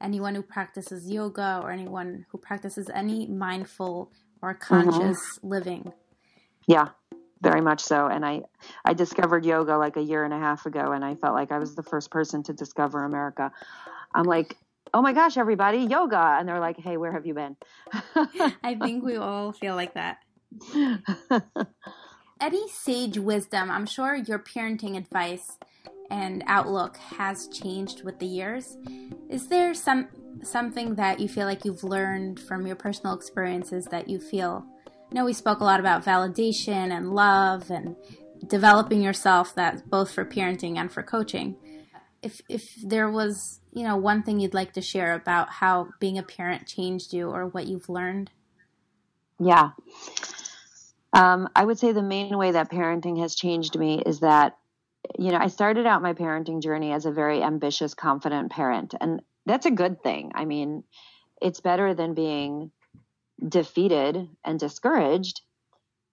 anyone 0.01 0.35
who 0.35 0.41
practices 0.41 1.09
yoga 1.09 1.61
or 1.63 1.71
anyone 1.71 2.25
who 2.31 2.37
practices 2.37 2.89
any 2.93 3.27
mindful 3.27 4.11
or 4.41 4.53
mm-hmm. 4.53 4.61
conscious 4.61 5.17
mm-hmm. 5.17 5.47
living. 5.47 5.93
Yeah, 6.67 6.89
very 7.41 7.61
much 7.61 7.81
so. 7.81 8.07
And 8.07 8.25
I, 8.25 8.41
I 8.83 8.93
discovered 8.93 9.45
yoga 9.45 9.77
like 9.77 9.97
a 9.97 10.01
year 10.01 10.23
and 10.23 10.33
a 10.33 10.39
half 10.39 10.65
ago, 10.65 10.91
and 10.91 11.05
I 11.05 11.15
felt 11.15 11.33
like 11.33 11.51
I 11.51 11.59
was 11.59 11.75
the 11.75 11.83
first 11.83 12.11
person 12.11 12.43
to 12.43 12.53
discover 12.53 13.03
America. 13.03 13.51
I'm 14.13 14.25
like, 14.25 14.57
oh 14.93 15.01
my 15.01 15.13
gosh, 15.13 15.37
everybody, 15.37 15.79
yoga. 15.79 16.37
And 16.39 16.47
they're 16.47 16.59
like, 16.59 16.79
hey, 16.79 16.97
where 16.97 17.11
have 17.11 17.25
you 17.25 17.33
been? 17.33 17.55
I 18.63 18.75
think 18.81 19.03
we 19.03 19.17
all 19.17 19.51
feel 19.51 19.75
like 19.75 19.93
that. 19.93 20.17
Any 22.41 22.67
sage 22.67 23.17
wisdom, 23.17 23.71
I'm 23.71 23.85
sure 23.85 24.15
your 24.15 24.39
parenting 24.39 24.97
advice 24.97 25.57
and 26.09 26.43
outlook 26.47 26.97
has 26.97 27.47
changed 27.47 28.03
with 28.03 28.19
the 28.19 28.25
years. 28.25 28.77
Is 29.29 29.47
there 29.47 29.73
some 29.73 30.07
something 30.43 30.95
that 30.95 31.19
you 31.19 31.29
feel 31.29 31.45
like 31.45 31.63
you've 31.63 31.83
learned 31.83 32.39
from 32.39 32.67
your 32.67 32.75
personal 32.75 33.15
experiences 33.15 33.85
that 33.85 34.09
you 34.09 34.19
feel? 34.19 34.65
I 34.87 35.13
know 35.13 35.25
we 35.25 35.33
spoke 35.33 35.61
a 35.61 35.63
lot 35.63 35.79
about 35.79 36.03
validation 36.03 36.95
and 36.95 37.13
love 37.13 37.71
and 37.71 37.95
developing 38.47 39.01
yourself. 39.01 39.55
That 39.55 39.89
both 39.89 40.11
for 40.11 40.25
parenting 40.25 40.77
and 40.77 40.91
for 40.91 41.03
coaching. 41.03 41.55
If 42.21 42.41
if 42.49 42.75
there 42.83 43.09
was 43.09 43.61
you 43.71 43.83
know 43.83 43.95
one 43.95 44.23
thing 44.23 44.41
you'd 44.41 44.53
like 44.53 44.73
to 44.73 44.81
share 44.81 45.13
about 45.13 45.49
how 45.49 45.89
being 46.01 46.17
a 46.17 46.23
parent 46.23 46.67
changed 46.67 47.13
you 47.13 47.29
or 47.29 47.47
what 47.47 47.67
you've 47.67 47.87
learned. 47.87 48.31
Yeah. 49.39 49.71
Um, 51.13 51.49
I 51.55 51.63
would 51.63 51.79
say 51.79 51.91
the 51.91 52.01
main 52.01 52.37
way 52.37 52.51
that 52.51 52.71
parenting 52.71 53.19
has 53.19 53.35
changed 53.35 53.77
me 53.77 54.01
is 54.05 54.19
that 54.19 54.57
you 55.19 55.31
know, 55.31 55.37
I 55.37 55.47
started 55.47 55.85
out 55.85 56.01
my 56.01 56.13
parenting 56.13 56.61
journey 56.61 56.91
as 56.91 57.05
a 57.05 57.11
very 57.11 57.43
ambitious, 57.43 57.93
confident 57.93 58.51
parent, 58.51 58.95
and 58.99 59.21
that's 59.45 59.65
a 59.65 59.71
good 59.71 60.01
thing. 60.01 60.31
I 60.33 60.45
mean, 60.45 60.83
it's 61.41 61.59
better 61.59 61.93
than 61.93 62.13
being 62.13 62.71
defeated 63.47 64.27
and 64.43 64.59
discouraged. 64.59 65.41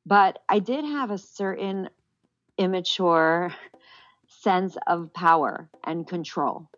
But 0.05 0.41
I 0.49 0.59
did 0.59 0.85
have 0.85 1.11
a 1.11 1.19
certain 1.19 1.89
immature 2.59 3.55
sense 4.27 4.77
of 4.87 5.13
power 5.15 5.71
and 5.85 6.07
control. 6.07 6.69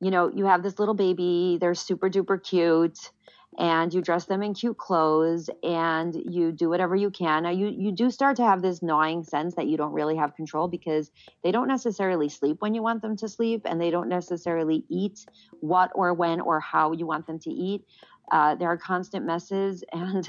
You 0.00 0.10
know, 0.10 0.28
you 0.28 0.46
have 0.46 0.62
this 0.62 0.78
little 0.78 0.94
baby, 0.94 1.58
they're 1.60 1.74
super 1.74 2.08
duper 2.08 2.42
cute 2.42 3.10
and 3.58 3.92
you 3.94 4.02
dress 4.02 4.26
them 4.26 4.42
in 4.42 4.54
cute 4.54 4.76
clothes 4.76 5.48
and 5.62 6.14
you 6.14 6.52
do 6.52 6.68
whatever 6.68 6.94
you 6.94 7.10
can. 7.10 7.44
Now 7.44 7.50
you 7.50 7.68
you 7.68 7.92
do 7.92 8.10
start 8.10 8.36
to 8.36 8.44
have 8.44 8.62
this 8.62 8.82
gnawing 8.82 9.24
sense 9.24 9.54
that 9.54 9.66
you 9.66 9.76
don't 9.76 9.92
really 9.92 10.16
have 10.16 10.34
control 10.34 10.68
because 10.68 11.10
they 11.42 11.52
don't 11.52 11.68
necessarily 11.68 12.28
sleep 12.28 12.58
when 12.60 12.74
you 12.74 12.82
want 12.82 13.02
them 13.02 13.16
to 13.16 13.28
sleep 13.28 13.62
and 13.64 13.80
they 13.80 13.90
don't 13.90 14.08
necessarily 14.08 14.84
eat 14.88 15.24
what 15.60 15.90
or 15.94 16.12
when 16.12 16.40
or 16.40 16.60
how 16.60 16.92
you 16.92 17.06
want 17.06 17.26
them 17.26 17.38
to 17.40 17.50
eat. 17.50 17.82
Uh, 18.30 18.54
there 18.56 18.68
are 18.68 18.76
constant 18.76 19.24
messes 19.24 19.84
and 19.92 20.28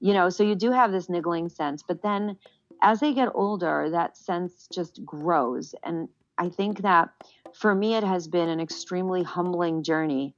you 0.00 0.12
know 0.12 0.28
so 0.28 0.42
you 0.42 0.54
do 0.54 0.72
have 0.72 0.92
this 0.92 1.08
niggling 1.08 1.48
sense 1.48 1.82
but 1.86 2.02
then 2.02 2.36
as 2.82 3.00
they 3.00 3.14
get 3.14 3.28
older 3.34 3.88
that 3.90 4.16
sense 4.16 4.66
just 4.72 5.04
grows 5.04 5.74
and 5.84 6.08
i 6.36 6.48
think 6.48 6.82
that 6.82 7.10
for 7.54 7.74
me 7.74 7.94
it 7.94 8.02
has 8.02 8.26
been 8.26 8.48
an 8.48 8.60
extremely 8.60 9.22
humbling 9.22 9.82
journey 9.82 10.34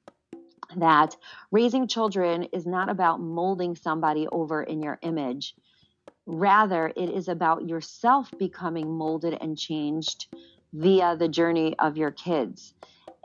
that 0.77 1.17
raising 1.51 1.87
children 1.87 2.45
is 2.53 2.67
not 2.67 2.89
about 2.89 3.21
molding 3.21 3.77
somebody 3.77 4.27
over 4.29 4.63
in 4.63 4.83
your 4.83 4.99
image. 5.03 5.55
Rather, 6.27 6.93
it 6.97 7.09
is 7.09 7.29
about 7.29 7.69
yourself 7.69 8.33
becoming 8.39 8.97
molded 8.99 9.37
and 9.41 9.57
changed 9.57 10.27
via 10.73 11.17
the 11.17 11.29
journey 11.29 11.79
of 11.79 11.97
your 11.97 12.11
kids. 12.11 12.75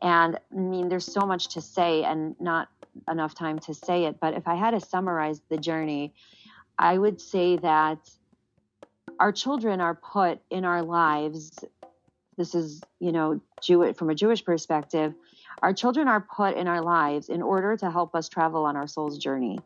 And 0.02 0.38
I 0.52 0.56
mean, 0.56 0.90
there's 0.90 1.12
so 1.12 1.22
much 1.22 1.50
to 1.50 1.62
say 1.62 2.04
and 2.04 2.36
not 2.40 2.70
enough 3.10 3.36
time 3.36 3.60
to 3.60 3.74
say 3.74 4.06
it, 4.06 4.20
but 4.20 4.34
if 4.34 4.48
I 4.48 4.56
had 4.56 4.72
to 4.72 4.80
summarize 4.80 5.42
the 5.50 5.58
journey, 5.58 6.14
I 6.78 6.98
would 6.98 7.22
say 7.22 7.58
that 7.58 8.00
our 9.20 9.32
children 9.32 9.82
are 9.82 9.96
put 9.96 10.40
in 10.50 10.66
our 10.66 10.82
lives. 10.82 11.64
This 12.38 12.56
is, 12.56 12.82
you 13.00 13.12
know, 13.12 13.40
Jew- 13.62 13.94
from 13.94 14.10
a 14.10 14.16
Jewish 14.16 14.44
perspective, 14.44 15.14
our 15.62 15.74
children 15.74 16.08
are 16.08 16.22
put 16.22 16.56
in 16.56 16.68
our 16.68 16.82
lives 16.82 17.30
in 17.30 17.42
order 17.42 17.78
to 17.78 17.92
help 17.92 18.16
us 18.16 18.30
travel 18.30 18.66
on 18.66 18.76
our 18.76 18.88
soul's 18.88 19.18
journey. 19.18 19.60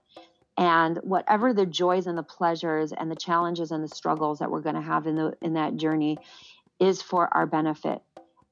And 0.57 0.97
whatever 1.03 1.53
the 1.53 1.65
joys 1.65 2.07
and 2.07 2.17
the 2.17 2.23
pleasures 2.23 2.93
and 2.93 3.11
the 3.11 3.15
challenges 3.15 3.71
and 3.71 3.83
the 3.83 3.93
struggles 3.93 4.39
that 4.39 4.49
we're 4.49 4.61
going 4.61 4.75
to 4.75 4.81
have 4.81 5.05
in 5.05 5.15
the 5.15 5.33
in 5.41 5.53
that 5.53 5.75
journey 5.75 6.17
is 6.79 7.01
for 7.01 7.33
our 7.33 7.45
benefit. 7.45 8.01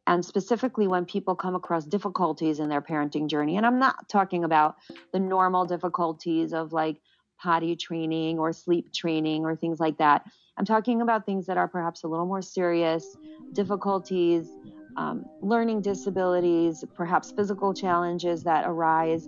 And 0.05 0.25
specifically 0.25 0.87
when 0.87 1.05
people 1.05 1.35
come 1.35 1.55
across 1.55 1.85
difficulties 1.85 2.59
in 2.59 2.67
their 2.67 2.81
parenting 2.81 3.27
journey, 3.27 3.55
and 3.55 3.65
I'm 3.65 3.79
not 3.79 4.09
talking 4.09 4.43
about 4.43 4.75
the 5.13 5.19
normal 5.19 5.65
difficulties 5.65 6.53
of 6.53 6.73
like 6.73 6.97
potty 7.39 7.75
training 7.75 8.37
or 8.39 8.51
sleep 8.51 8.93
training 8.93 9.45
or 9.45 9.55
things 9.55 9.79
like 9.79 9.97
that. 9.97 10.25
I'm 10.57 10.65
talking 10.65 11.01
about 11.01 11.25
things 11.25 11.45
that 11.47 11.57
are 11.57 11.67
perhaps 11.67 12.03
a 12.03 12.07
little 12.07 12.25
more 12.25 12.41
serious, 12.41 13.17
difficulties 13.53 14.47
um, 14.95 15.25
learning 15.41 15.81
disabilities, 15.81 16.83
perhaps 16.95 17.31
physical 17.31 17.73
challenges 17.73 18.43
that 18.43 18.65
arise, 18.65 19.27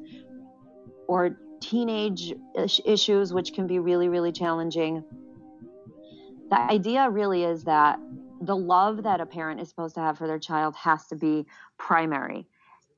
or 1.08 1.38
teenage 1.60 2.34
issues, 2.86 3.34
which 3.34 3.54
can 3.54 3.68
be 3.68 3.80
really, 3.80 4.10
really 4.10 4.32
challenging. 4.32 5.04
The 6.50 6.60
idea 6.60 7.10
really 7.10 7.44
is 7.44 7.64
that 7.64 8.00
the 8.42 8.56
love 8.56 9.04
that 9.04 9.22
a 9.22 9.26
parent 9.26 9.60
is 9.60 9.70
supposed 9.70 9.96
to 9.96 10.02
have 10.02 10.18
for 10.18 10.28
their 10.28 10.40
child 10.40 10.76
has 10.76 11.08
to 11.08 11.16
be 11.16 11.46
primary. 11.78 12.48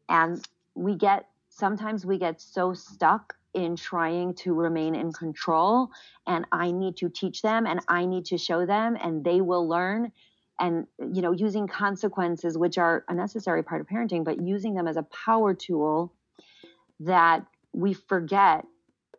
And 0.09 0.45
we 0.75 0.95
get 0.95 1.27
sometimes 1.49 2.05
we 2.05 2.17
get 2.17 2.41
so 2.41 2.73
stuck 2.73 3.35
in 3.53 3.75
trying 3.75 4.33
to 4.35 4.53
remain 4.53 4.93
in 4.93 5.11
control 5.11 5.89
and 6.27 6.45
I 6.51 6.71
need 6.71 6.97
to 6.97 7.09
teach 7.09 7.41
them 7.41 7.65
and 7.65 7.79
I 7.87 8.05
need 8.05 8.25
to 8.25 8.37
show 8.37 8.65
them 8.65 8.97
and 9.01 9.23
they 9.23 9.41
will 9.41 9.67
learn 9.67 10.11
and 10.59 10.87
you 10.99 11.21
know 11.21 11.31
using 11.31 11.67
consequences 11.67 12.57
which 12.57 12.77
are 12.77 13.03
a 13.07 13.13
necessary 13.13 13.63
part 13.63 13.81
of 13.81 13.87
parenting 13.87 14.23
but 14.23 14.41
using 14.41 14.73
them 14.73 14.87
as 14.87 14.97
a 14.97 15.03
power 15.03 15.53
tool 15.53 16.13
that 16.99 17.45
we 17.73 17.93
forget 17.93 18.65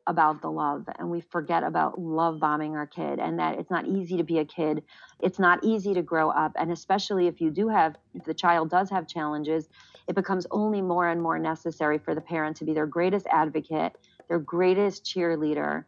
about 0.09 0.41
the 0.41 0.51
love 0.51 0.89
and 0.99 1.11
we 1.11 1.21
forget 1.21 1.63
about 1.63 2.01
love 2.01 2.41
bombing 2.41 2.75
our 2.75 2.87
kid 2.87 3.21
and 3.21 3.39
that 3.39 3.59
it's 3.59 3.71
not 3.71 3.87
easy 3.87 4.17
to 4.17 4.25
be 4.25 4.39
a 4.39 4.45
kid. 4.45 4.83
It's 5.21 5.39
not 5.39 5.63
easy 5.63 5.93
to 5.93 6.03
grow 6.03 6.31
up. 6.31 6.53
And 6.57 6.73
especially 6.73 7.27
if 7.27 7.43
you 7.43 7.51
do 7.51 7.69
have 7.69 7.97
if 8.15 8.25
the 8.25 8.35
child 8.35 8.71
does 8.71 8.91
have 8.91 9.07
challenges 9.07 9.69
it 10.09 10.15
becomes 10.15 10.47
only 10.51 10.81
more 10.81 11.09
and 11.09 11.21
more 11.21 11.39
necessary 11.39 11.99
for 11.99 12.15
the 12.15 12.21
parent 12.23 12.57
to 12.57 12.65
be 12.65 12.73
their 12.73 12.87
greatest 12.87 13.27
advocate 13.31 13.93
their 14.29 14.39
greatest 14.39 15.05
cheerleader 15.05 15.85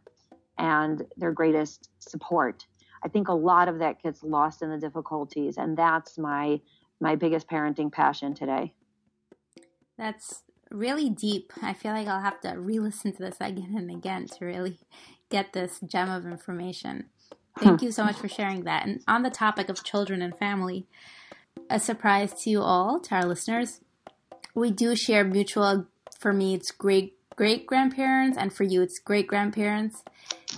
and 0.58 1.06
their 1.16 1.32
greatest 1.32 1.88
support 1.98 2.66
i 3.02 3.08
think 3.08 3.28
a 3.28 3.32
lot 3.32 3.68
of 3.68 3.78
that 3.78 4.02
gets 4.02 4.22
lost 4.22 4.62
in 4.62 4.70
the 4.70 4.78
difficulties 4.78 5.56
and 5.56 5.76
that's 5.76 6.18
my 6.18 6.60
my 7.00 7.16
biggest 7.16 7.48
parenting 7.48 7.90
passion 7.90 8.34
today 8.34 8.72
that's 9.96 10.42
really 10.70 11.10
deep. 11.10 11.52
I 11.62 11.74
feel 11.74 11.92
like 11.92 12.06
I'll 12.06 12.22
have 12.22 12.40
to 12.40 12.54
re 12.58 12.78
listen 12.78 13.12
to 13.12 13.18
this 13.18 13.36
again 13.40 13.74
and 13.76 13.90
again 13.90 14.26
to 14.38 14.44
really 14.44 14.78
get 15.28 15.52
this 15.52 15.80
gem 15.80 16.10
of 16.10 16.24
information. 16.26 17.06
Thank 17.58 17.82
you 17.82 17.92
so 17.92 18.04
much 18.06 18.16
for 18.16 18.28
sharing 18.28 18.64
that. 18.64 18.86
And 18.86 19.02
on 19.06 19.22
the 19.22 19.30
topic 19.30 19.68
of 19.68 19.84
children 19.84 20.22
and 20.22 20.36
family, 20.36 20.86
a 21.68 21.78
surprise 21.78 22.32
to 22.42 22.50
you 22.50 22.62
all, 22.62 23.00
to 23.00 23.14
our 23.14 23.26
listeners, 23.26 23.80
we 24.54 24.70
do 24.70 24.96
share 24.96 25.24
mutual, 25.24 25.86
for 26.18 26.32
me, 26.32 26.54
it's 26.54 26.70
great 26.70 27.16
great 27.36 27.66
grandparents, 27.66 28.36
and 28.36 28.52
for 28.52 28.64
you, 28.64 28.82
it's 28.82 28.98
great 28.98 29.26
grandparents. 29.26 30.02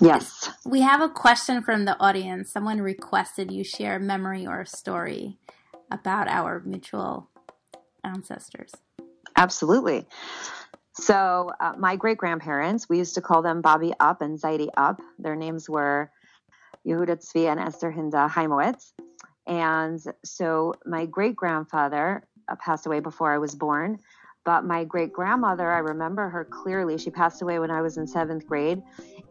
Yes. 0.00 0.50
We 0.64 0.80
have 0.80 1.00
a 1.00 1.08
question 1.08 1.62
from 1.62 1.84
the 1.84 1.98
audience. 2.00 2.50
Someone 2.50 2.80
requested 2.80 3.52
you 3.52 3.64
share 3.64 3.96
a 3.96 4.00
memory 4.00 4.46
or 4.46 4.62
a 4.62 4.66
story 4.66 5.38
about 5.90 6.28
our 6.28 6.62
mutual 6.64 7.28
ancestors. 8.04 8.72
Absolutely. 9.36 10.06
So, 10.94 11.50
uh, 11.58 11.72
my 11.78 11.96
great 11.96 12.18
grandparents, 12.18 12.88
we 12.88 12.98
used 12.98 13.14
to 13.14 13.22
call 13.22 13.42
them 13.42 13.62
Bobby 13.62 13.94
Up 13.98 14.20
and 14.20 14.40
Zaidi 14.40 14.68
Up. 14.76 15.00
Their 15.18 15.36
names 15.36 15.68
were 15.68 16.10
Yehuda 16.86 17.16
Tzvi 17.24 17.50
and 17.50 17.58
Esther 17.58 17.90
Hinda 17.90 18.30
Haimowitz. 18.30 18.92
And 19.46 20.00
so, 20.24 20.74
my 20.84 21.06
great 21.06 21.34
grandfather 21.34 22.24
uh, 22.48 22.56
passed 22.56 22.86
away 22.86 23.00
before 23.00 23.32
I 23.32 23.38
was 23.38 23.54
born. 23.54 23.98
But 24.44 24.64
my 24.64 24.84
great 24.84 25.12
grandmother, 25.12 25.70
I 25.70 25.78
remember 25.78 26.28
her 26.28 26.44
clearly. 26.44 26.98
She 26.98 27.10
passed 27.10 27.42
away 27.42 27.58
when 27.58 27.70
I 27.70 27.80
was 27.80 27.96
in 27.96 28.06
seventh 28.06 28.46
grade. 28.46 28.82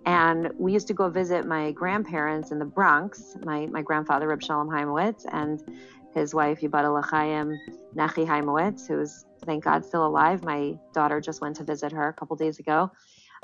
And 0.06 0.52
we 0.58 0.74
used 0.74 0.88
to 0.88 0.93
go 0.93 1.10
visit 1.10 1.45
my 1.45 1.71
grandparents 1.74 2.52
in 2.52 2.60
the 2.60 2.65
Bronx, 2.65 3.38
my, 3.43 3.67
my 3.67 3.82
grandfather, 3.82 4.28
Reb 4.28 4.41
Shalom 4.41 4.69
Haimowitz, 4.69 5.26
and 5.32 5.62
his 6.15 6.34
wife, 6.34 6.62
Yubata 6.62 6.91
L'chaim 6.91 7.60
Nachi 7.95 8.26
Haimowitz, 8.26 8.88
who's 8.88 9.26
thank 9.45 9.63
God, 9.63 9.86
still 9.86 10.06
alive. 10.06 10.43
My 10.43 10.76
daughter 10.93 11.19
just 11.19 11.41
went 11.41 11.56
to 11.58 11.63
visit 11.63 11.91
her 11.91 12.08
a 12.08 12.13
couple 12.13 12.36
days 12.36 12.60
ago. 12.60 12.91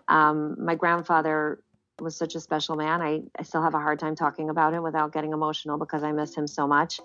Um, 0.08 0.56
my 0.64 0.76
grandfather 0.76 1.62
was 2.00 2.16
such 2.16 2.36
a 2.36 2.40
special 2.40 2.76
man. 2.76 3.02
I, 3.02 3.22
I 3.38 3.44
still 3.44 3.62
have 3.62 3.74
a 3.74 3.80
hard 3.80 4.00
time 4.00 4.16
talking 4.16 4.50
about 4.50 4.74
him 4.74 4.84
without 4.84 5.12
getting 5.12 5.34
emotional 5.34 5.78
because 5.78 6.04
I 6.04 6.12
miss 6.12 6.36
him 6.36 6.48
so 6.48 6.68
much. 6.68 7.00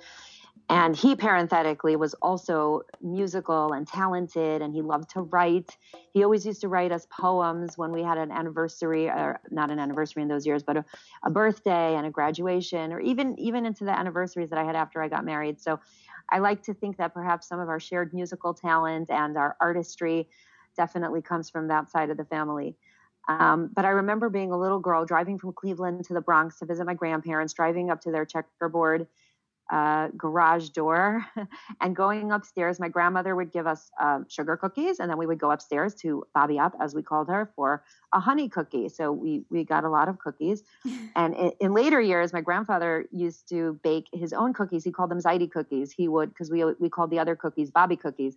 And 0.68 0.96
he 0.96 1.14
parenthetically 1.16 1.96
was 1.96 2.14
also 2.14 2.83
musical 3.03 3.72
and 3.72 3.87
talented, 3.87 4.62
and 4.62 4.72
he 4.72 4.81
loved 4.81 5.11
to 5.11 5.20
write. 5.20 5.77
He 6.12 6.25
always 6.25 6.46
used 6.46 6.62
to 6.62 6.68
write 6.68 6.92
us 6.92 7.07
poems 7.11 7.77
when 7.77 7.92
we 7.92 8.03
had 8.03 8.16
an 8.16 8.31
anniversary, 8.31 9.09
or 9.09 9.40
not 9.51 9.70
an 9.70 9.79
anniversary 9.79 10.22
in 10.22 10.29
those 10.29 10.46
years, 10.46 10.62
but 10.62 10.79
a, 10.79 10.85
a 11.25 11.31
birthday 11.31 11.94
and 11.94 12.07
a 12.07 12.11
graduation, 12.11 12.92
or 12.92 13.01
even 13.01 13.38
even 13.38 13.66
into 13.66 13.85
the 13.85 13.90
anniversaries 13.90 14.51
that 14.51 14.59
I 14.59 14.64
had 14.64 14.77
after 14.77 15.03
I 15.03 15.09
got 15.09 15.25
married. 15.25 15.61
So 15.61 15.79
I 16.31 16.38
like 16.38 16.62
to 16.64 16.75
think 16.75 16.96
that 16.96 17.12
perhaps 17.12 17.48
some 17.48 17.61
of 17.61 17.68
our 17.68 17.81
shared 17.81 18.14
musical 18.14 18.55
talent 18.55 19.11
and 19.11 19.37
our 19.37 19.57
artistry 19.61 20.29
definitely 20.77 21.20
comes 21.20 21.51
from 21.51 21.68
that 21.68 21.90
side 21.90 22.09
of 22.09 22.16
the 22.16 22.25
family. 22.25 22.77
Um, 23.29 23.70
but 23.72 23.85
I 23.85 23.90
remember 23.90 24.31
being 24.31 24.53
a 24.53 24.59
little 24.59 24.81
girl 24.81 25.05
driving 25.05 25.38
from 25.38 25.53
Cleveland 25.53 26.05
to 26.07 26.14
the 26.14 26.20
Bronx 26.20 26.59
to 26.59 26.66
visit 26.66 26.87
my 26.87 26.94
grandparents, 26.94 27.53
driving 27.53 27.90
up 27.90 28.01
to 28.03 28.11
their 28.11 28.25
checkerboard 28.25 29.07
uh, 29.72 30.08
garage 30.18 30.68
door 30.68 31.24
and 31.80 31.96
going 31.96 32.30
upstairs. 32.30 32.78
My 32.78 32.90
grandmother 32.90 33.35
would 33.35 33.50
give 33.50 33.66
us 33.66 33.90
um, 33.98 34.26
sugar 34.28 34.54
cookies, 34.56 35.00
and 35.00 35.11
then 35.11 35.16
we 35.16 35.26
would 35.26 35.40
go 35.40 35.50
upstairs 35.50 35.94
to 36.02 36.24
Bobby 36.35 36.58
Up, 36.58 36.74
as 36.80 36.94
we 36.94 37.02
called 37.02 37.28
her, 37.28 37.50
for 37.56 37.82
a 38.12 38.20
honey 38.20 38.50
cookie. 38.50 38.90
So 38.90 39.11
we 39.11 39.44
we 39.50 39.64
got 39.64 39.85
a 39.85 39.88
lot 39.88 40.08
of 40.08 40.18
cookies. 40.18 40.62
and 41.16 41.35
in, 41.35 41.52
in, 41.58 41.72
later 41.72 42.00
years, 42.00 42.35
my 42.35 42.42
grandfather 42.42 43.06
used 43.11 43.48
to 43.48 43.80
bake 43.82 44.08
his 44.12 44.35
own 44.35 44.52
cookies. 44.52 44.85
He 44.85 44.92
called 44.92 45.11
them 45.11 45.20
Zaidi 45.20 45.50
cookies. 45.50 45.90
He 45.90 46.06
would 46.06 46.28
because 46.28 46.50
we 46.50 46.64
we 46.78 46.90
called 46.90 47.11
the 47.11 47.18
other 47.18 47.35
cookies 47.35 47.70
Bobby 47.70 47.96
cookies. 47.96 48.37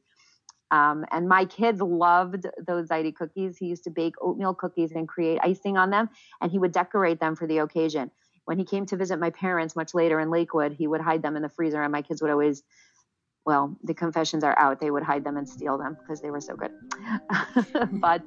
Um, 0.71 1.05
and 1.11 1.27
my 1.27 1.45
kids 1.45 1.81
loved 1.81 2.47
those 2.65 2.87
Zaidi 2.87 3.13
cookies. 3.13 3.57
He 3.57 3.67
used 3.67 3.83
to 3.83 3.91
bake 3.91 4.15
oatmeal 4.21 4.53
cookies 4.53 4.93
and 4.93 5.07
create 5.07 5.39
icing 5.43 5.77
on 5.77 5.89
them, 5.89 6.09
and 6.41 6.49
he 6.49 6.59
would 6.59 6.71
decorate 6.71 7.19
them 7.19 7.35
for 7.35 7.45
the 7.45 7.57
occasion 7.57 8.09
when 8.45 8.57
he 8.57 8.65
came 8.65 8.85
to 8.87 8.95
visit 8.95 9.19
my 9.19 9.31
parents 9.31 9.75
much 9.75 9.93
later 9.93 10.19
in 10.19 10.29
Lakewood, 10.29 10.73
he 10.73 10.87
would 10.87 11.01
hide 11.01 11.21
them 11.21 11.35
in 11.35 11.41
the 11.41 11.49
freezer, 11.49 11.81
and 11.81 11.91
my 11.91 12.01
kids 12.01 12.21
would 12.21 12.31
always, 12.31 12.63
well, 13.45 13.75
the 13.83 13.93
confessions 13.93 14.43
are 14.43 14.57
out. 14.57 14.79
They 14.79 14.91
would 14.91 15.03
hide 15.03 15.23
them 15.23 15.35
and 15.35 15.49
steal 15.49 15.77
them 15.77 15.97
because 15.99 16.21
they 16.21 16.29
were 16.29 16.41
so 16.41 16.55
good. 16.55 16.71
but 17.91 18.21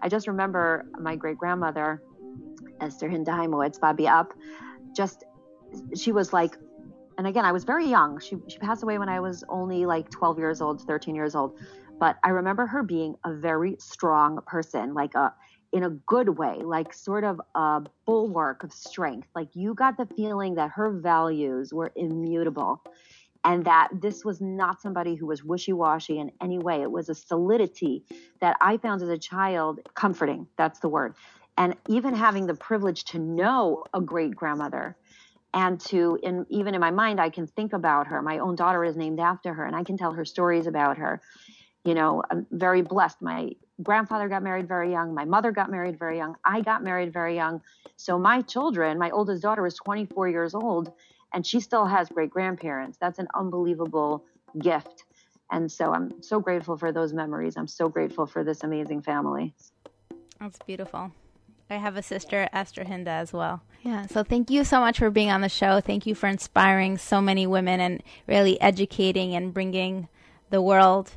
I 0.00 0.08
just 0.08 0.28
remember 0.28 0.86
my 0.98 1.16
great 1.16 1.38
grandmother, 1.38 2.00
Esther 2.80 3.08
Hindaimowitz, 3.08 3.80
Bobby 3.80 4.08
Up, 4.08 4.32
just 4.94 5.24
she 5.96 6.12
was 6.12 6.32
like, 6.32 6.56
and 7.18 7.26
again, 7.26 7.44
I 7.44 7.52
was 7.52 7.64
very 7.64 7.86
young. 7.86 8.20
She 8.20 8.36
she 8.48 8.58
passed 8.58 8.82
away 8.82 8.98
when 8.98 9.08
I 9.08 9.20
was 9.20 9.44
only 9.48 9.86
like 9.86 10.10
12 10.10 10.38
years 10.38 10.60
old, 10.60 10.82
13 10.82 11.14
years 11.14 11.34
old. 11.34 11.56
But 11.98 12.16
I 12.24 12.30
remember 12.30 12.66
her 12.66 12.82
being 12.82 13.16
a 13.24 13.32
very 13.32 13.76
strong 13.78 14.40
person, 14.46 14.94
like 14.94 15.14
a 15.14 15.32
in 15.74 15.82
a 15.82 15.90
good 15.90 16.28
way, 16.38 16.60
like 16.62 16.94
sort 16.94 17.24
of 17.24 17.40
a 17.56 17.82
bulwark 18.06 18.62
of 18.62 18.72
strength. 18.72 19.26
Like 19.34 19.48
you 19.54 19.74
got 19.74 19.96
the 19.96 20.06
feeling 20.06 20.54
that 20.54 20.70
her 20.70 20.92
values 20.92 21.74
were 21.74 21.90
immutable 21.96 22.80
and 23.42 23.64
that 23.64 23.88
this 23.92 24.24
was 24.24 24.40
not 24.40 24.80
somebody 24.80 25.16
who 25.16 25.26
was 25.26 25.42
wishy 25.42 25.72
washy 25.72 26.20
in 26.20 26.30
any 26.40 26.58
way. 26.58 26.80
It 26.80 26.90
was 26.92 27.08
a 27.08 27.14
solidity 27.14 28.04
that 28.40 28.56
I 28.60 28.76
found 28.76 29.02
as 29.02 29.08
a 29.08 29.18
child 29.18 29.80
comforting. 29.94 30.46
That's 30.56 30.78
the 30.78 30.88
word. 30.88 31.16
And 31.58 31.74
even 31.88 32.14
having 32.14 32.46
the 32.46 32.54
privilege 32.54 33.04
to 33.06 33.18
know 33.18 33.82
a 33.92 34.00
great 34.00 34.36
grandmother 34.36 34.96
and 35.52 35.80
to 35.80 36.18
in, 36.22 36.46
even 36.50 36.74
in 36.74 36.80
my 36.80 36.90
mind 36.90 37.20
i 37.20 37.30
can 37.30 37.46
think 37.46 37.72
about 37.72 38.08
her 38.08 38.20
my 38.20 38.38
own 38.38 38.56
daughter 38.56 38.84
is 38.84 38.96
named 38.96 39.20
after 39.20 39.54
her 39.54 39.64
and 39.64 39.76
i 39.76 39.84
can 39.84 39.96
tell 39.96 40.12
her 40.12 40.24
stories 40.24 40.66
about 40.66 40.98
her 40.98 41.22
you 41.84 41.94
know 41.94 42.22
i'm 42.30 42.46
very 42.50 42.82
blessed 42.82 43.20
my 43.20 43.50
grandfather 43.82 44.28
got 44.28 44.42
married 44.42 44.68
very 44.68 44.90
young. 44.90 45.14
My 45.14 45.24
mother 45.24 45.50
got 45.50 45.70
married 45.70 45.98
very 45.98 46.16
young. 46.16 46.36
I 46.44 46.60
got 46.60 46.82
married 46.82 47.12
very 47.12 47.34
young. 47.34 47.60
So 47.96 48.18
my 48.18 48.42
children, 48.42 48.98
my 48.98 49.10
oldest 49.10 49.42
daughter 49.42 49.66
is 49.66 49.74
24 49.74 50.28
years 50.28 50.54
old 50.54 50.92
and 51.32 51.44
she 51.46 51.60
still 51.60 51.86
has 51.86 52.08
great 52.08 52.30
grandparents. 52.30 52.98
That's 53.00 53.18
an 53.18 53.28
unbelievable 53.34 54.24
gift. 54.58 55.04
And 55.50 55.70
so 55.70 55.92
I'm 55.92 56.22
so 56.22 56.40
grateful 56.40 56.76
for 56.76 56.92
those 56.92 57.12
memories. 57.12 57.56
I'm 57.56 57.66
so 57.66 57.88
grateful 57.88 58.26
for 58.26 58.44
this 58.44 58.62
amazing 58.62 59.02
family. 59.02 59.54
That's 60.40 60.58
beautiful. 60.66 61.12
I 61.70 61.76
have 61.76 61.96
a 61.96 62.02
sister, 62.02 62.48
Esther 62.52 62.84
Hinda, 62.84 63.08
as 63.08 63.32
well. 63.32 63.62
Yeah. 63.82 64.06
So 64.06 64.22
thank 64.22 64.50
you 64.50 64.64
so 64.64 64.80
much 64.80 64.98
for 64.98 65.10
being 65.10 65.30
on 65.30 65.40
the 65.40 65.48
show. 65.48 65.80
Thank 65.80 66.06
you 66.06 66.14
for 66.14 66.26
inspiring 66.26 66.98
so 66.98 67.20
many 67.20 67.46
women 67.46 67.80
and 67.80 68.02
really 68.26 68.60
educating 68.60 69.34
and 69.34 69.52
bringing 69.52 70.08
the 70.50 70.62
world 70.62 71.16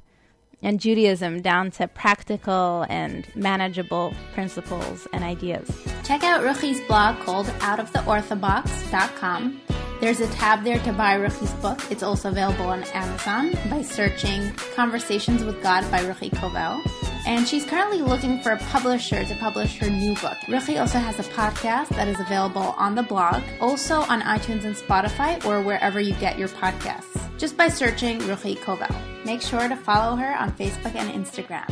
and 0.61 0.79
Judaism 0.79 1.41
down 1.41 1.71
to 1.71 1.87
practical 1.87 2.85
and 2.89 3.27
manageable 3.35 4.13
principles 4.33 5.07
and 5.13 5.23
ideas. 5.23 5.67
Check 6.03 6.23
out 6.23 6.43
Ruchi's 6.43 6.85
blog 6.87 7.17
called 7.19 7.47
outoftheorthobox.com. 7.47 9.61
There's 9.99 10.19
a 10.19 10.27
tab 10.27 10.63
there 10.63 10.77
to 10.79 10.93
buy 10.93 11.17
Ruchi's 11.17 11.51
book. 11.53 11.79
It's 11.89 12.03
also 12.03 12.29
available 12.29 12.67
on 12.67 12.83
Amazon 12.93 13.53
by 13.69 13.81
searching 13.81 14.53
Conversations 14.75 15.43
with 15.43 15.61
God 15.63 15.89
by 15.89 15.99
Ruchi 16.01 16.29
Koval. 16.29 16.81
And 17.25 17.47
she's 17.47 17.65
currently 17.65 18.01
looking 18.01 18.39
for 18.41 18.51
a 18.51 18.57
publisher 18.57 19.25
to 19.25 19.35
publish 19.35 19.79
her 19.79 19.89
new 19.89 20.13
book. 20.15 20.37
Ruchi 20.47 20.79
also 20.79 20.99
has 20.99 21.17
a 21.19 21.23
podcast 21.31 21.89
that 21.89 22.07
is 22.07 22.19
available 22.19 22.75
on 22.77 22.93
the 22.93 23.01
blog, 23.03 23.41
also 23.59 23.95
on 24.01 24.21
iTunes 24.21 24.65
and 24.65 24.75
Spotify, 24.75 25.43
or 25.45 25.61
wherever 25.61 25.99
you 25.99 26.13
get 26.15 26.37
your 26.37 26.49
podcasts. 26.49 27.19
just 27.37 27.55
by 27.55 27.67
searching 27.67 28.19
Ruchi 28.21 28.57
Koval. 28.57 28.93
Make 29.23 29.41
sure 29.43 29.67
to 29.67 29.75
follow 29.75 30.15
her 30.15 30.35
on 30.37 30.51
Facebook 30.53 30.95
and 30.95 31.09
Instagram. 31.11 31.71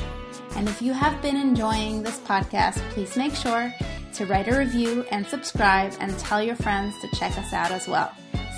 And 0.56 0.70
if 0.70 0.80
you 0.82 0.94
have 0.94 1.22
been 1.24 1.36
enjoying 1.36 2.04
this 2.04 2.20
podcast, 2.20 2.78
please 2.92 3.18
make 3.18 3.34
sure 3.34 3.74
to 4.16 4.26
write 4.26 4.48
a 4.48 4.58
review 4.58 5.06
and 5.12 5.26
subscribe 5.28 5.94
and 6.00 6.18
tell 6.20 6.42
your 6.42 6.56
friends 6.56 6.96
to 7.02 7.08
check 7.16 7.38
us 7.38 7.54
out 7.54 7.72
as 7.72 7.88
well. 7.88 8.14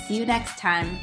See 0.06 0.16
you 0.16 0.26
next 0.26 0.58
time. 0.58 0.98